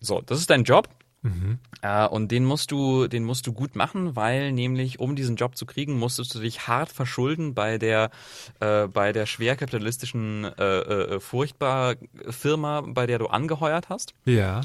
[0.00, 0.88] So, das ist dein Job.
[1.22, 1.58] Mhm.
[1.82, 5.56] Äh, und den musst du, den musst du gut machen, weil nämlich, um diesen Job
[5.56, 8.10] zu kriegen, musstest du dich hart verschulden bei der,
[8.60, 11.96] äh, bei der schwerkapitalistischen äh, äh, furchtbar
[12.28, 14.14] Firma, bei der du angeheuert hast.
[14.24, 14.60] Ja.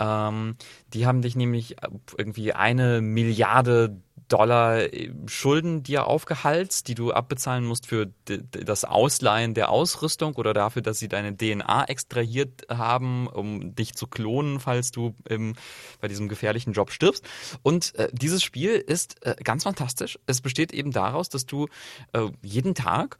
[0.00, 0.56] Ähm,
[0.94, 1.76] die haben dich nämlich
[2.16, 4.00] irgendwie eine Milliarde
[4.32, 10.54] Dollar äh, Schulden dir aufgehalst, die du abbezahlen musst für das Ausleihen der Ausrüstung oder
[10.54, 15.54] dafür, dass sie deine DNA extrahiert haben, um dich zu klonen, falls du im,
[16.00, 17.24] bei diesem gefährlichen Job stirbst.
[17.62, 20.18] Und äh, dieses Spiel ist äh, ganz fantastisch.
[20.26, 21.68] Es besteht eben daraus, dass du
[22.12, 23.18] äh, jeden Tag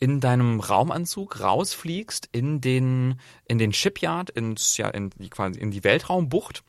[0.00, 5.70] in deinem Raumanzug rausfliegst in den, in den Shipyard, ins, ja, in, die, quasi in
[5.70, 6.64] die Weltraumbucht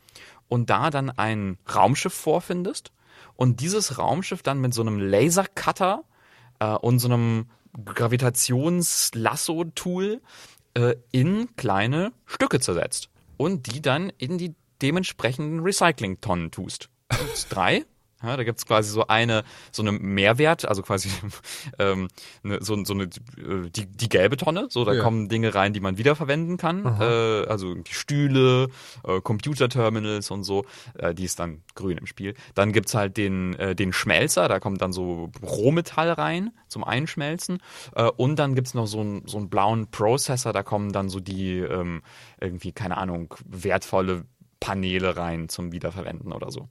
[0.48, 2.92] und da dann ein Raumschiff vorfindest
[3.36, 6.04] und dieses Raumschiff dann mit so einem Lasercutter
[6.60, 7.48] äh, und so einem
[7.84, 10.22] Gravitationslasso-Tool
[10.76, 16.90] äh, in kleine Stücke zersetzt und die dann in die dementsprechenden Recycling-Tonnen tust.
[17.50, 17.86] Drei
[18.26, 21.10] ja, da gibt's quasi so eine, so eine Mehrwert, also quasi
[21.80, 22.08] ähm,
[22.44, 25.04] ne, so, so eine äh, die, die gelbe Tonne, so da ja.
[25.04, 26.86] kommen Dinge rein, die man wiederverwenden kann.
[26.86, 28.70] Äh, also die Stühle,
[29.04, 30.66] äh, Computerterminals und so,
[30.98, 32.36] äh, die ist dann grün im Spiel.
[32.54, 37.60] Dann gibt's halt den, äh, den Schmelzer, da kommt dann so Rohmetall rein zum Einschmelzen.
[37.96, 41.20] Äh, und dann gibt's noch so, ein, so einen blauen Processor, da kommen dann so
[41.20, 42.02] die ähm,
[42.40, 44.26] irgendwie, keine Ahnung, wertvolle
[44.60, 46.68] Paneele rein zum Wiederverwenden oder so.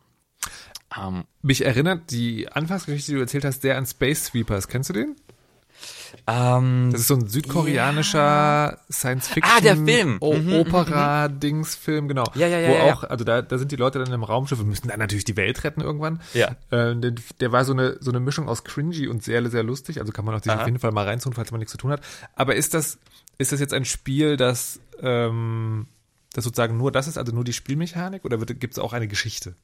[0.99, 4.69] Ähm, Mich erinnert die Anfangsgeschichte, die du erzählt hast, sehr an Space Sweepers.
[4.69, 5.17] Kennst du den?
[6.27, 8.79] Ähm, das ist so ein südkoreanischer ja.
[8.91, 10.17] Science-Fiction ah, der Film.
[10.21, 12.25] O mhm, mhm Opera-Dings-Film, genau.
[12.35, 12.69] Ja, ja, ja.
[12.69, 14.99] Wo ja, auch, also da, da sind die Leute dann im Raumschiff und müssen dann
[14.99, 16.21] natürlich die Welt retten irgendwann.
[16.33, 16.57] Ja.
[16.71, 20.01] Äh, der, der, war so eine, so eine Mischung aus cringy und sehr, sehr lustig.
[20.01, 21.91] Also kann man auch sich auf jeden Fall mal reinziehen, falls man nichts zu tun
[21.91, 22.01] hat.
[22.35, 22.99] Aber ist das,
[23.39, 25.87] ist das jetzt ein Spiel, das, ähm,
[26.33, 29.57] das sozusagen nur das ist, also nur die Spielmechanik oder gibt es auch eine Geschichte?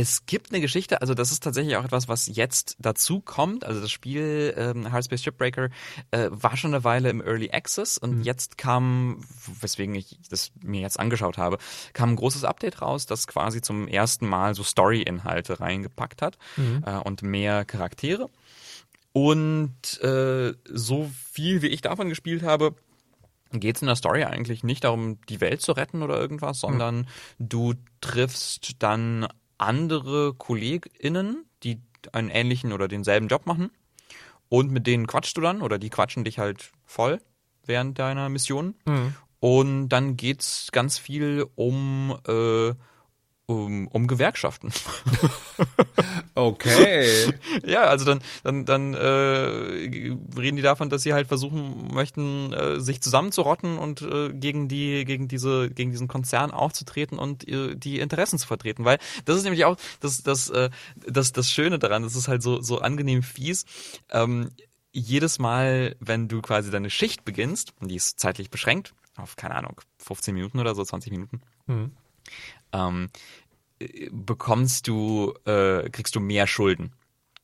[0.00, 3.66] Es gibt eine Geschichte, also das ist tatsächlich auch etwas, was jetzt dazu kommt.
[3.66, 5.68] Also das Spiel ähm, Hardspace Shipbreaker
[6.10, 8.22] äh, war schon eine Weile im Early Access und mhm.
[8.22, 9.22] jetzt kam,
[9.60, 11.58] weswegen ich das mir jetzt angeschaut habe,
[11.92, 16.82] kam ein großes Update raus, das quasi zum ersten Mal so Story-Inhalte reingepackt hat mhm.
[16.86, 18.30] äh, und mehr Charaktere.
[19.12, 22.74] Und äh, so viel wie ich davon gespielt habe,
[23.52, 26.70] geht es in der Story eigentlich nicht darum, die Welt zu retten oder irgendwas, hm.
[26.70, 27.04] sondern mhm.
[27.38, 29.26] du triffst dann
[29.60, 31.80] andere KollegInnen, die
[32.12, 33.70] einen ähnlichen oder denselben Job machen.
[34.48, 37.20] Und mit denen quatschst du dann oder die quatschen dich halt voll
[37.64, 38.74] während deiner Mission.
[38.86, 39.14] Mhm.
[39.38, 42.74] Und dann geht's ganz viel um äh,
[43.50, 44.72] um, um Gewerkschaften.
[46.34, 47.34] okay.
[47.66, 52.80] ja, also dann, dann, dann äh, reden die davon, dass sie halt versuchen möchten, äh,
[52.80, 57.98] sich zusammenzurotten und äh, gegen die, gegen diese, gegen diesen Konzern aufzutreten und äh, die
[57.98, 58.84] Interessen zu vertreten.
[58.84, 60.70] Weil das ist nämlich auch das, das, äh,
[61.06, 63.66] das, das Schöne daran, das ist halt so, so angenehm fies.
[64.10, 64.50] Ähm,
[64.92, 69.54] jedes Mal, wenn du quasi deine Schicht beginnst, und die ist zeitlich beschränkt, auf, keine
[69.56, 71.92] Ahnung, 15 Minuten oder so, 20 Minuten, mhm
[72.72, 73.10] ähm,
[74.10, 76.92] bekommst du, äh, kriegst du mehr Schulden.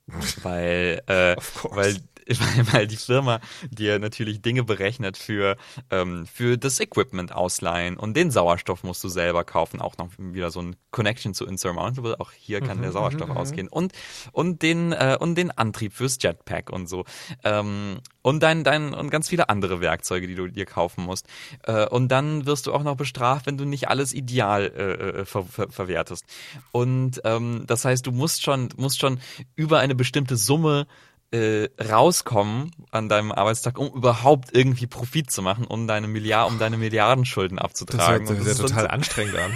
[0.43, 1.37] weil, äh,
[1.71, 1.97] weil
[2.57, 5.57] weil, weil die Firma dir natürlich Dinge berechnet für,
[5.91, 9.81] ähm, für das Equipment ausleihen und den Sauerstoff musst du selber kaufen.
[9.81, 12.19] Auch noch wieder so ein Connection zu Insurmountable.
[12.19, 13.69] Auch hier kann mhm, der Sauerstoff mhm, ausgehen.
[13.69, 13.93] Und,
[14.33, 17.05] und den, äh, und den Antrieb fürs Jetpack und so.
[17.45, 21.27] Ähm, und dein, dein, und ganz viele andere Werkzeuge, die du dir kaufen musst.
[21.63, 25.25] Äh, und dann wirst du auch noch bestraft, wenn du nicht alles ideal äh, äh
[25.25, 26.25] ver, ver, verwertest.
[26.73, 29.21] Und ähm, das heißt, du musst schon, musst schon
[29.55, 30.89] über eine bestimmte Summe
[31.37, 36.59] äh, rauskommen an deinem Arbeitstag, um überhaupt irgendwie Profit zu machen, um deine Milliard, um
[36.59, 38.27] deine Milliardenschulden abzutragen.
[38.27, 39.53] Das hört, sich ja total anstrengend an.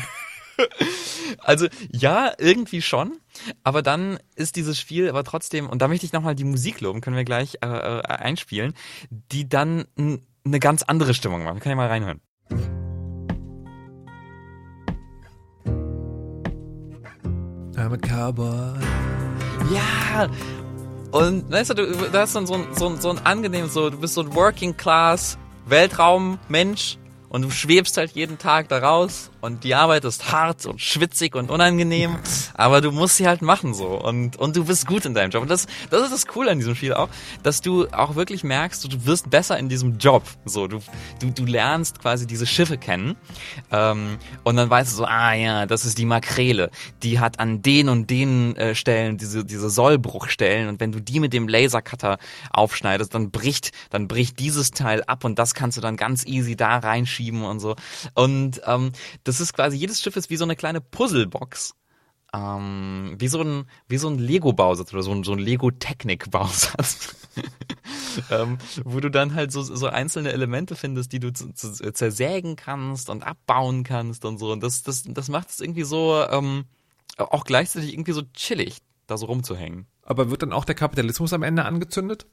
[1.39, 3.17] Also ja, irgendwie schon.
[3.63, 7.01] Aber dann ist dieses Spiel aber trotzdem, und da möchte ich nochmal die Musik loben,
[7.01, 8.75] können wir gleich äh, äh einspielen,
[9.09, 9.87] die dann
[10.45, 11.55] eine ganz andere Stimmung macht.
[11.55, 12.21] Wir können ja mal reinhören.
[17.77, 18.79] I'm a cowboy.
[19.73, 20.29] Ja,
[21.13, 23.91] und weißt du, du, du hast dann so ein, so, ein, so ein angenehmes, so,
[23.91, 29.31] du bist so ein Working Class Weltraummensch und du schwebst halt jeden Tag da raus
[29.41, 32.17] und die Arbeit ist hart und schwitzig und unangenehm,
[32.55, 33.87] aber du musst sie halt machen so.
[33.87, 35.43] Und und du bist gut in deinem Job.
[35.43, 37.09] Und das das ist das Coole an diesem Spiel auch,
[37.43, 40.81] dass du auch wirklich merkst, du wirst besser in diesem Job, so du
[41.21, 43.17] du du lernst quasi diese Schiffe kennen
[43.71, 46.71] ähm, und dann weißt du so, ah ja, das ist die Makrele,
[47.03, 50.69] die hat an den und den äh, Stellen diese diese Sollbruchstellen.
[50.69, 52.19] Und wenn du die mit dem Lasercutter
[52.51, 56.57] aufschneidest, dann bricht dann bricht dieses Teil ab und das kannst du dann ganz easy
[56.57, 57.77] da reinschieben und so.
[58.15, 58.93] Und ähm,
[59.39, 61.75] ist quasi, jedes Schiff ist wie so eine kleine Puzzlebox.
[62.33, 67.17] Ähm, wie so ein, so ein Lego-Bausatz oder so ein, so ein Lego-Technik-Bausatz.
[68.31, 73.23] ähm, wo du dann halt so, so einzelne Elemente findest, die du zersägen kannst und
[73.23, 74.53] abbauen kannst und so.
[74.53, 76.65] Und das, das, das macht es irgendwie so, ähm,
[77.17, 79.87] auch gleichzeitig irgendwie so chillig, da so rumzuhängen.
[80.03, 82.27] Aber wird dann auch der Kapitalismus am Ende angezündet?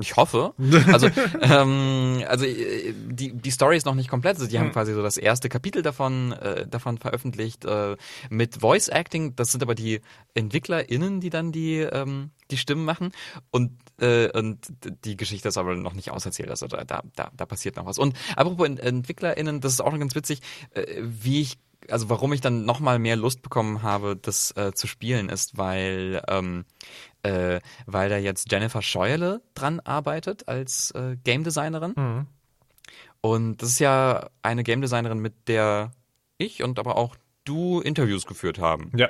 [0.00, 0.54] Ich hoffe.
[0.92, 1.08] Also,
[1.40, 4.36] ähm, also äh, die, die Story ist noch nicht komplett.
[4.36, 4.72] Also die haben hm.
[4.72, 7.96] quasi so das erste Kapitel davon, äh, davon veröffentlicht äh,
[8.28, 9.36] mit Voice Acting.
[9.36, 10.00] Das sind aber die
[10.34, 13.12] EntwicklerInnen, die dann die, ähm, die Stimmen machen.
[13.52, 14.66] Und, äh, und
[15.04, 16.50] die Geschichte ist aber noch nicht auserzählt.
[16.50, 17.98] Also da, da, da passiert noch was.
[17.98, 20.40] Und apropos EntwicklerInnen, das ist auch noch ganz witzig,
[20.74, 21.58] äh, wie ich
[21.90, 26.22] also warum ich dann nochmal mehr Lust bekommen habe, das äh, zu spielen, ist, weil
[26.28, 26.64] ähm,
[27.24, 31.94] äh, weil da jetzt Jennifer Scheuerle dran arbeitet als äh, Game Designerin.
[31.96, 32.26] Mhm.
[33.20, 35.92] Und das ist ja eine Game Designerin, mit der
[36.38, 38.92] ich und aber auch du Interviews geführt haben.
[38.94, 39.08] Ja.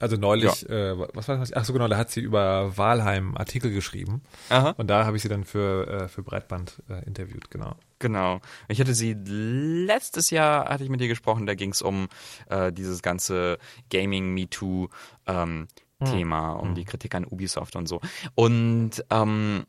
[0.00, 0.92] Also neulich, ja.
[0.92, 1.52] äh, was war das?
[1.52, 4.22] Ach so genau, da hat sie über Walheim Artikel geschrieben.
[4.48, 4.70] Aha.
[4.76, 7.76] Und da habe ich sie dann für, äh, für Breitband äh, interviewt, genau.
[8.00, 8.40] Genau.
[8.68, 12.08] Ich hatte sie letztes Jahr, hatte ich mit ihr gesprochen, da ging es um
[12.50, 14.88] äh, dieses ganze Gaming Me Too
[15.26, 15.68] ähm, hm.
[16.04, 16.74] Thema, um hm.
[16.74, 18.00] die Kritik an Ubisoft und so.
[18.34, 19.64] Und ähm,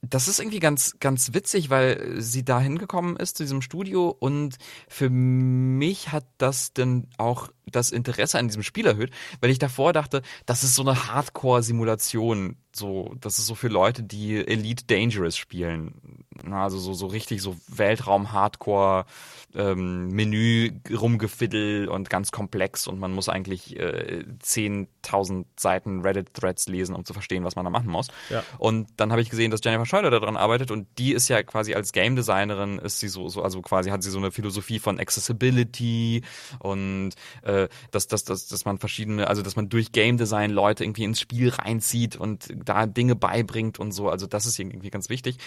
[0.00, 4.56] das ist irgendwie ganz, ganz witzig, weil sie da hingekommen ist zu diesem Studio und
[4.88, 9.92] für mich hat das dann auch das Interesse an diesem Spiel erhöht, weil ich davor
[9.92, 15.36] dachte, das ist so eine Hardcore-Simulation, so, das ist so für Leute, die Elite Dangerous
[15.36, 16.24] spielen.
[16.44, 19.06] Na, also so, so richtig so Weltraum-Hardcore
[19.54, 26.94] ähm, Menü rumgefiddel und ganz komplex und man muss eigentlich äh, 10.000 Seiten Reddit-Threads lesen,
[26.94, 28.08] um zu verstehen, was man da machen muss.
[28.28, 28.44] Ja.
[28.58, 31.74] Und dann habe ich gesehen, dass Jennifer Scheuder daran arbeitet und die ist ja quasi
[31.74, 35.00] als Game Designerin ist sie so, so also quasi hat sie so eine Philosophie von
[35.00, 36.22] Accessibility
[36.60, 37.57] und äh,
[37.90, 41.20] dass, dass, dass, dass man verschiedene, also dass man durch Game Design Leute irgendwie ins
[41.20, 44.08] Spiel reinzieht und da Dinge beibringt und so.
[44.08, 45.38] Also das ist irgendwie ganz wichtig.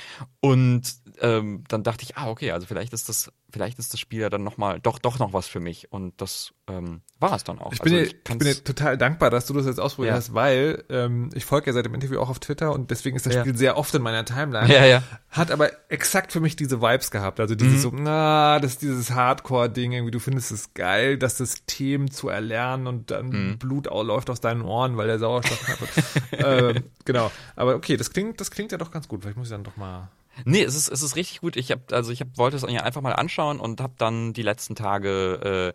[0.41, 0.83] Und
[1.19, 4.29] ähm, dann dachte ich, ah, okay, also vielleicht ist das, vielleicht ist das Spiel ja
[4.29, 5.91] dann nochmal, doch, doch noch was für mich.
[5.91, 7.71] Und das ähm, war es dann auch.
[7.73, 10.17] Ich bin, also dir, ich bin dir total dankbar, dass du das jetzt ausprobiert Ja.
[10.17, 13.25] hast, weil ähm, ich folge ja seit dem Interview auch auf Twitter und deswegen ist
[13.25, 13.41] das Ja.
[13.41, 14.73] Spiel sehr oft in meiner Timeline.
[14.73, 15.03] Ja, ja.
[15.29, 17.39] Hat aber exakt für mich diese Vibes gehabt.
[17.39, 17.79] Also dieses Mhm.
[17.79, 22.87] so, na, das ist dieses Hardcore-Ding, irgendwie, du findest es geil, das System zu erlernen
[22.87, 23.57] und dann Mhm.
[23.57, 25.91] Blut läuft aus deinen Ohren, weil der Sauerstoff knapp wird.
[26.77, 27.31] ähm, genau.
[27.55, 29.21] Aber okay, das klingt, das klingt ja doch ganz gut.
[29.21, 30.09] Vielleicht muss ich dann doch mal.
[30.45, 31.55] Nee, es ist, es ist richtig gut.
[31.55, 34.75] Ich hab, also ich hab, wollte es einfach mal anschauen und habe dann die letzten
[34.75, 35.73] Tage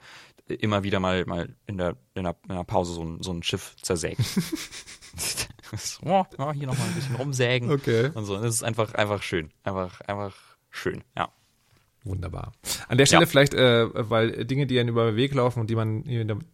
[0.48, 3.32] äh, immer wieder mal, mal in der, in der, in der Pause so ein, so
[3.32, 4.20] ein Schiff zersägt.
[5.76, 7.70] so, oh, ja, hier nochmal ein bisschen rumsägen.
[7.70, 8.10] Okay.
[8.14, 8.36] Und so.
[8.36, 9.50] Das ist einfach, einfach schön.
[9.64, 10.34] Einfach, einfach
[10.70, 11.28] schön, ja.
[12.04, 12.52] Wunderbar.
[12.86, 13.26] An der Stelle Ja.
[13.26, 16.04] vielleicht, äh, weil Dinge, die einem über den Weg laufen und die man,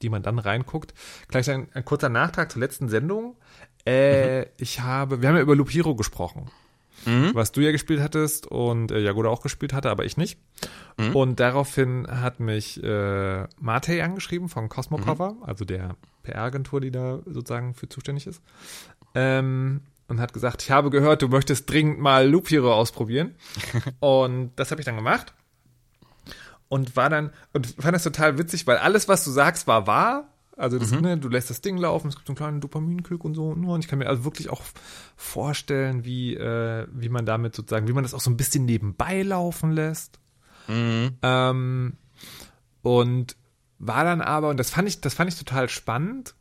[0.00, 0.94] die man dann reinguckt,
[1.28, 3.36] gleich ein, ein kurzer Nachtrag zur letzten Sendung.
[3.86, 5.94] Äh, Ich habe, wir haben ja über Loop Hero
[7.04, 10.38] gesprochen, was du ja gespielt hattest und äh, Jagoda auch gespielt hatte, aber ich nicht.
[11.14, 17.20] Und daraufhin hat mich äh, Matej angeschrieben von Cosmo Cover, also der PR-Agentur, die da
[17.26, 18.42] sozusagen für zuständig ist.
[19.14, 23.34] Ähm, und hat gesagt, ich habe gehört, du möchtest dringend mal Loop Hero ausprobieren.
[24.00, 25.32] und das habe ich dann gemacht
[26.72, 30.31] und war dann und fand das total witzig, weil alles, was du sagst, war wahr.
[30.56, 33.34] Also das, ne, du lässt das Ding laufen, es gibt so einen kleinen Dopaminkick und
[33.34, 33.48] so.
[33.48, 34.62] Und ich kann mir also wirklich auch
[35.16, 39.22] vorstellen, wie, äh, wie man damit sozusagen, wie man das auch so ein bisschen nebenbei
[39.22, 40.18] laufen lässt.
[41.22, 41.94] Ähm,
[42.82, 43.36] und
[43.78, 46.34] war dann aber, und das fand ich, das fand ich total spannend,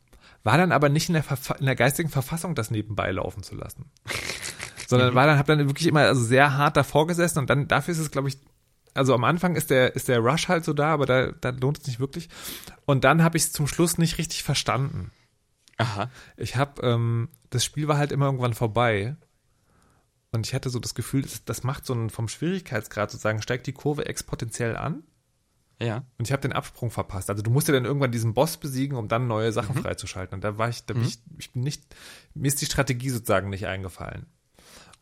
[0.44, 3.54] war dann aber nicht in der, Verfa in der geistigen Verfassung, das nebenbei laufen zu
[3.54, 3.90] lassen.
[4.86, 7.92] Sondern war dann, hab dann wirklich immer also sehr hart davor gesessen und dann, dafür
[7.92, 8.38] ist es, glaube ich,
[8.94, 11.78] also am Anfang ist der, ist der Rush halt so da, aber da, da lohnt
[11.78, 12.28] es nicht wirklich.
[12.84, 15.10] Und dann habe ich es zum Schluss nicht richtig verstanden.
[15.78, 16.10] Aha.
[16.36, 19.16] Ich habe, ähm, das Spiel war halt immer irgendwann vorbei.
[20.30, 23.66] Und ich hatte so das Gefühl, das, das macht so einen, vom Schwierigkeitsgrad sozusagen, steigt
[23.66, 25.02] die Kurve exponentiell an.
[25.80, 26.04] Ja.
[26.18, 27.28] Und ich habe den Absprung verpasst.
[27.28, 30.34] Also du musst ja dann irgendwann diesen Boss besiegen, um dann neue Sachen freizuschalten.
[30.36, 31.82] Und da war ich, da bin ich, ich bin nicht,
[32.34, 34.26] mir ist die Strategie sozusagen nicht eingefallen.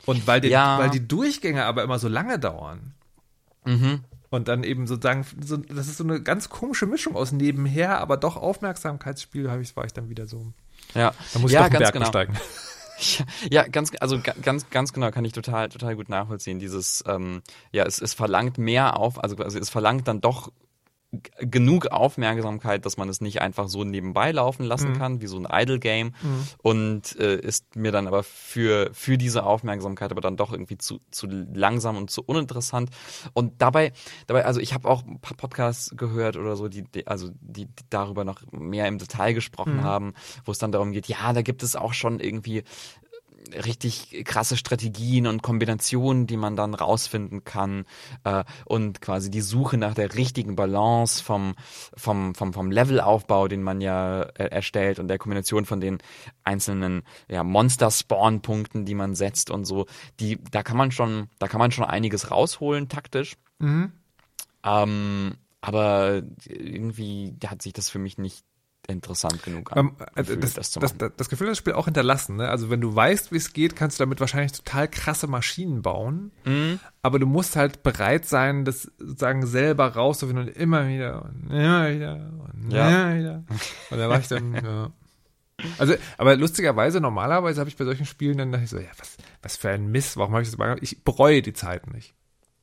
[0.05, 0.79] Und weil die, Ja.
[0.79, 2.95] weil die Durchgänge aber immer so lange dauern.
[3.65, 4.03] Mhm.
[4.29, 8.15] Und dann eben sozusagen, so, das ist so eine ganz komische Mischung aus nebenher, aber
[8.15, 10.53] doch Aufmerksamkeitsspiel, habe ich, war ich dann wieder so.
[10.93, 11.13] Ja.
[11.33, 12.05] Da muss ich ja, doch ganz Berg genau.
[12.05, 12.37] besteigen.
[13.01, 16.59] Ja, ja, ganz, also ga- ganz, ganz genau kann ich total, total gut nachvollziehen.
[16.59, 20.51] Dieses, ähm, ja, es, es verlangt mehr auf, also, also es verlangt dann doch
[21.39, 25.47] genug Aufmerksamkeit, dass man es nicht einfach so nebenbei laufen lassen kann, wie so ein
[25.49, 26.13] Idle-Game.
[26.59, 31.01] Und äh, ist mir dann aber für, für diese Aufmerksamkeit aber dann doch irgendwie zu,
[31.11, 32.91] zu langsam und zu uninteressant.
[33.33, 33.91] Und dabei,
[34.27, 37.65] dabei, also ich habe auch ein paar Podcasts gehört oder so, die, die also die,
[37.65, 40.13] die darüber noch mehr im Detail gesprochen haben,
[40.45, 42.63] wo es dann darum geht, ja, da gibt es auch schon irgendwie
[43.53, 47.85] richtig krasse Strategien und Kombinationen, die man dann rausfinden kann
[48.23, 51.55] äh, und quasi die Suche nach der richtigen Balance vom
[51.95, 55.99] vom vom vom Levelaufbau, den man ja äh, erstellt und der Kombination von den
[56.43, 59.85] einzelnen ja Monster Spawn Punkten, die man setzt und so,
[60.19, 63.35] die da kann man schon da kann man schon einiges rausholen taktisch.
[64.63, 68.43] Ähm, aber irgendwie hat sich das für mich nicht
[68.91, 72.37] interessant genug an, also gefühlt, das, das das, das Gefühl hat das Spiel auch hinterlassen.
[72.37, 72.47] Ne?
[72.49, 76.31] Also wenn du weißt, wie es geht, kannst du damit wahrscheinlich total krasse Maschinen bauen.
[76.45, 76.79] Mhm.
[77.01, 81.89] Aber du musst halt bereit sein, das sozusagen selber rauszufinden und immer wieder und immer
[81.91, 82.13] wieder
[82.53, 82.89] und Ja.
[82.89, 83.43] immer wieder.
[83.89, 84.91] Und da war ich dann, ja.
[85.77, 89.17] Also, aber lustigerweise, normalerweise habe ich bei solchen Spielen dann dachte ich so, ja, was,
[89.43, 90.79] was für ein Mist, warum habe ich das gemacht?
[90.81, 92.13] Ich bereue die Zeit nicht,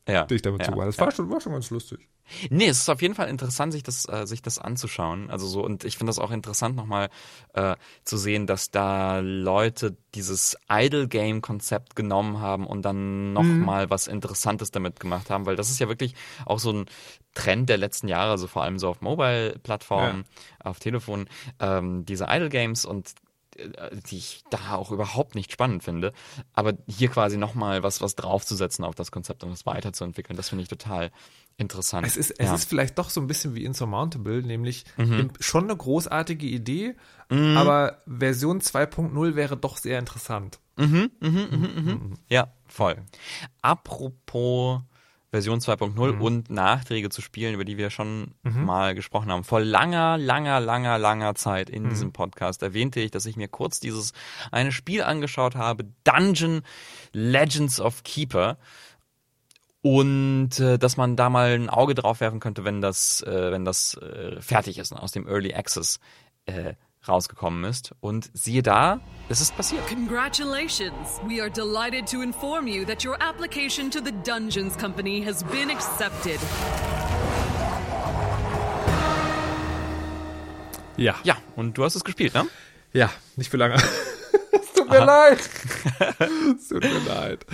[0.08, 0.84] ja, ich damit ja, habe.
[0.84, 1.04] Das ja.
[1.04, 2.08] war, schon, war schon ganz lustig.
[2.50, 5.30] Nee, es ist auf jeden Fall interessant, sich das, äh, sich das anzuschauen.
[5.30, 7.08] Also so, und ich finde das auch interessant, nochmal
[7.54, 14.70] äh, zu sehen, dass da Leute dieses Idle-Game-Konzept genommen haben und dann nochmal was Interessantes
[14.70, 16.86] damit gemacht haben, weil das ist ja wirklich auch so ein
[17.34, 20.24] Trend der letzten Jahre, also vor allem so auf Mobile-Plattformen,
[20.58, 21.28] auf Telefon,
[21.60, 23.14] ähm, diese Idle-Games und
[24.08, 26.12] die ich da auch überhaupt nicht spannend finde.
[26.52, 30.62] Aber hier quasi nochmal was, was draufzusetzen auf das Konzept und das weiterzuentwickeln, das finde
[30.62, 31.10] ich total
[31.60, 32.06] Interessant.
[32.06, 32.54] Es ist, es ja.
[32.54, 35.32] ist vielleicht doch so ein bisschen wie Insurmountable, nämlich Mhm.
[35.40, 36.94] schon eine großartige Idee,
[37.28, 40.60] aber Version 2.0 wäre doch sehr interessant.
[42.28, 42.96] Ja, voll.
[43.60, 44.82] Apropos
[45.30, 46.22] Version 2.0 Mhm.
[46.22, 49.44] und Nachträge zu Spielen, über die wir schon mal gesprochen haben.
[49.44, 51.74] Vor langer, langer, langer, langer Zeit Mhm.
[51.74, 54.12] in diesem Podcast erwähnte ich, dass ich mir kurz dieses
[54.50, 56.62] eine Spiel angeschaut habe, Dungeon
[57.12, 58.56] Legends of Keeper.
[59.80, 63.64] Und äh, dass man da mal ein Auge drauf werfen könnte, wenn das, äh, wenn
[63.64, 66.00] das äh, fertig ist und aus dem Early Access
[66.46, 66.74] äh,
[67.06, 67.94] rausgekommen ist.
[68.00, 69.86] Und siehe da, es ist passiert.
[69.88, 71.20] Congratulations!
[71.26, 75.70] We are delighted to inform you that your application to the Dungeons Company has been
[75.70, 76.40] accepted.
[80.96, 81.14] Ja.
[81.22, 82.46] Ja, und du hast es gespielt, ne?
[82.92, 83.74] Ja, nicht für lange.
[84.52, 85.38] es tut mir leid.
[86.58, 87.46] es tut mir leid.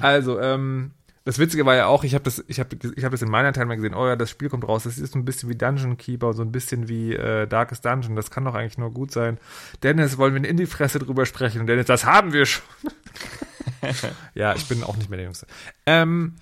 [0.00, 0.92] Also, ähm,
[1.26, 3.52] das Witzige war ja auch, ich habe das, ich habe, ich habe das in meiner
[3.66, 3.94] mal gesehen.
[3.94, 4.84] Oh ja, das Spiel kommt raus.
[4.84, 8.14] Das ist so ein bisschen wie Dungeon Keeper, so ein bisschen wie äh, Darkest Dungeon.
[8.14, 9.38] Das kann doch eigentlich nur gut sein.
[9.82, 11.60] Dennis, wollen wir in die Fresse drüber sprechen?
[11.60, 12.64] Und Dennis, das haben wir schon.
[14.34, 15.48] ja, ich bin auch nicht mehr der Jüngste.
[15.84, 16.36] Ähm,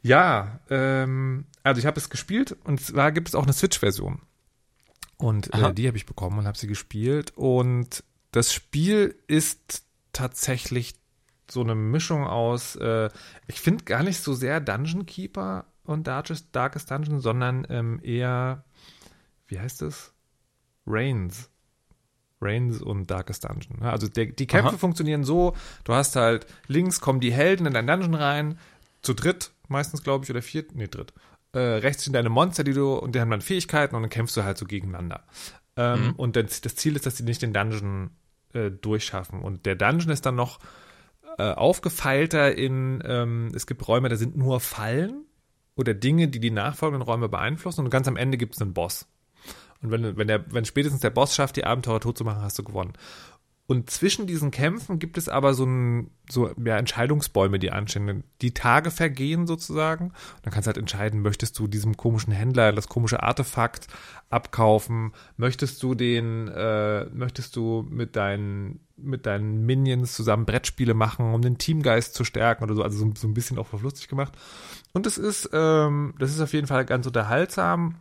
[0.00, 4.22] ja, ähm, also ich habe es gespielt und zwar gibt es auch eine Switch-Version.
[5.18, 7.34] Und äh, die habe ich bekommen und habe sie gespielt.
[7.36, 9.84] Und das Spiel ist
[10.14, 10.94] tatsächlich
[11.50, 13.08] so eine Mischung aus, äh,
[13.46, 18.64] ich finde gar nicht so sehr Dungeon Keeper und Darkest, Darkest Dungeon, sondern ähm, eher,
[19.48, 20.12] wie heißt es?
[20.86, 21.50] Reigns.
[22.40, 23.82] Reigns und Darkest Dungeon.
[23.82, 24.78] Also der, die Kämpfe Aha.
[24.78, 28.58] funktionieren so, du hast halt links kommen die Helden in dein Dungeon rein,
[29.02, 31.12] zu dritt meistens, glaube ich, oder viert, nee, dritt.
[31.52, 34.36] Äh, rechts sind deine Monster, die du, und die haben dann Fähigkeiten und dann kämpfst
[34.36, 35.24] du halt so gegeneinander.
[35.76, 38.10] Ähm, Und das, das Ziel ist, dass sie nicht den Dungeon
[38.52, 39.40] äh, durchschaffen.
[39.40, 40.58] Und der Dungeon ist dann noch
[41.38, 45.24] äh, aufgefeilter in, ähm, es gibt Räume, da sind nur Fallen
[45.76, 49.06] oder Dinge, die die nachfolgenden Räume beeinflussen und ganz am Ende gibt es einen Boss.
[49.82, 52.58] Und wenn, wenn, der, wenn spätestens der Boss schafft, die Abenteurer tot zu machen, hast
[52.58, 52.92] du gewonnen.
[53.70, 58.24] Und zwischen diesen Kämpfen gibt es aber so, ein, so ja, Entscheidungsbäume, die anstehen.
[58.42, 60.06] Die Tage vergehen sozusagen.
[60.06, 63.86] Und dann kannst du halt entscheiden, möchtest du diesem komischen Händler das komische Artefakt
[64.28, 65.12] abkaufen?
[65.36, 71.40] Möchtest du den, äh, möchtest du mit deinen, mit deinen Minions zusammen Brettspiele machen, um
[71.40, 72.82] den Teamgeist zu stärken oder so?
[72.82, 74.32] Also so, so ein bisschen auch verflustig gemacht.
[74.94, 77.94] Und es ist, ähm, das ist auf jeden Fall ganz unterhaltsam.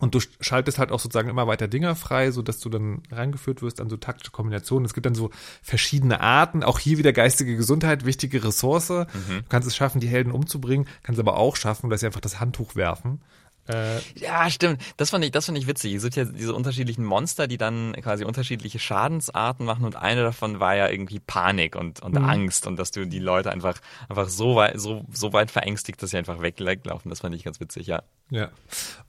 [0.00, 3.62] Und du schaltest halt auch sozusagen immer weiter Dinger frei, so dass du dann reingeführt
[3.62, 4.84] wirst an so taktische Kombinationen.
[4.84, 5.30] Es gibt dann so
[5.62, 6.62] verschiedene Arten.
[6.62, 8.88] Auch hier wieder geistige Gesundheit, wichtige Ressource.
[8.88, 9.06] Du
[9.48, 12.76] kannst es schaffen, die Helden umzubringen, kannst aber auch schaffen, dass sie einfach das Handtuch
[12.76, 13.20] werfen.
[13.68, 14.80] Äh, Ja, stimmt.
[14.96, 15.94] Das fand ich, das fand ich witzig.
[15.94, 20.60] Es sind ja diese unterschiedlichen Monster, die dann quasi unterschiedliche Schadensarten machen und eine davon
[20.60, 23.78] war ja irgendwie Panik und, und Angst und dass du die Leute einfach,
[24.08, 27.08] einfach so weit, so, so weit verängstigt, dass sie einfach weg- weglaufen.
[27.10, 28.02] Das fand ich ganz witzig, ja.
[28.30, 28.50] Ja.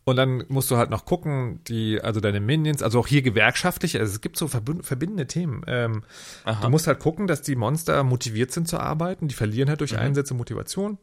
[0.05, 3.99] Und dann musst du halt noch gucken, die, also deine Minions, also auch hier gewerkschaftlich,
[3.99, 5.63] also es gibt so verbund, verbindende Themen.
[5.67, 6.03] Ähm,
[6.61, 9.97] du musst halt gucken, dass die Monster motiviert sind zu arbeiten, die verlieren halt durch
[9.97, 10.97] Einsätze Motivation.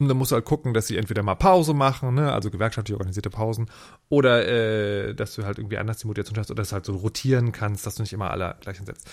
[0.00, 2.94] Und dann musst du halt gucken, dass sie entweder mal Pause machen, ne, also gewerkschaftlich
[2.94, 3.70] organisierte Pausen,
[4.08, 6.96] oder äh, dass du halt irgendwie anders die Motivation schaffst oder dass du halt so
[6.96, 9.08] rotieren kannst, dass du nicht immer alle gleich hinsetzt.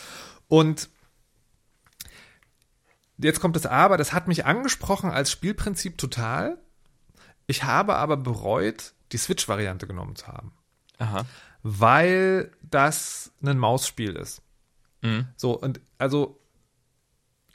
[0.48, 0.90] Und
[3.18, 6.58] jetzt kommt das Aber, das hat mich angesprochen als Spielprinzip total.
[7.46, 10.52] Ich habe aber bereut, die Switch-Variante genommen zu haben,
[10.98, 11.26] Aha.
[11.62, 14.42] weil das ein Mausspiel ist.
[15.02, 15.28] Mhm.
[15.36, 16.40] So, und also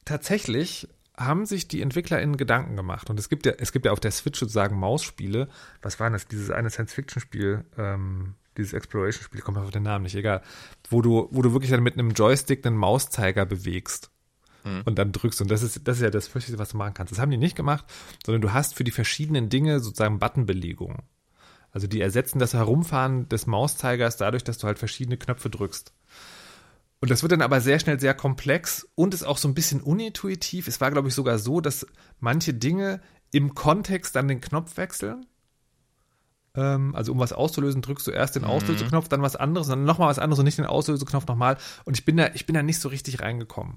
[0.05, 3.11] tatsächlich haben sich die EntwicklerInnen Gedanken gemacht.
[3.11, 5.49] Und es gibt ja, es gibt ja auf der Switch sozusagen Mausspiele.
[5.83, 6.27] Was war das?
[6.27, 10.43] Dieses eine Science-Fiction-Spiel, ähm, dieses Exploration-Spiel, kommt mir auf den Namen nicht, egal.
[10.91, 14.11] Wo du, wo du wirklich dann mit einem Joystick einen Mauszeiger bewegst
[14.85, 15.41] und dann drückst.
[15.41, 17.13] Und das ist, das ist ja das Fürchterlichste, was du machen kannst.
[17.13, 17.85] Das haben die nicht gemacht,
[18.25, 21.03] sondern du hast für die verschiedenen Dinge sozusagen Buttonbelegungen.
[21.71, 25.93] Also die ersetzen das Herumfahren des Mauszeigers dadurch, dass du halt verschiedene Knöpfe drückst.
[27.01, 29.83] Und das wird dann aber sehr schnell sehr komplex und ist auch so ein bisschen
[29.83, 30.67] unintuitiv.
[30.67, 31.87] Es war, glaube ich, sogar so, dass
[32.21, 33.01] manche Dinge
[33.33, 35.27] im Kontext dann den Knopf wechseln.
[36.55, 40.09] Ähm, also um was auszulösen, drückst du erst den Auslöseknopf, dann was anderes, dann nochmal
[40.09, 41.59] was anderes und nicht den Auslöseknopf nochmal.
[41.85, 43.77] Und ich bin da, ich bin da nicht so richtig reingekommen.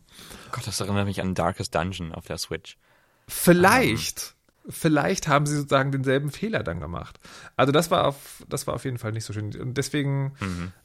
[0.51, 2.77] Gott, das erinnert mich an Darkest Dungeon auf der Switch.
[3.27, 4.35] Vielleicht,
[4.69, 7.19] vielleicht haben sie sozusagen denselben Fehler dann gemacht.
[7.57, 9.53] Also das war auf, das war auf jeden Fall nicht so schön.
[9.59, 10.33] Und deswegen,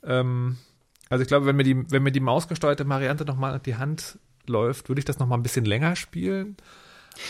[0.03, 0.59] ähm,
[1.11, 4.19] also ich glaube, wenn mir die, wenn mir die mausgesteuerte Variante nochmal an die Hand
[4.47, 6.57] läuft, würde ich das nochmal ein bisschen länger spielen.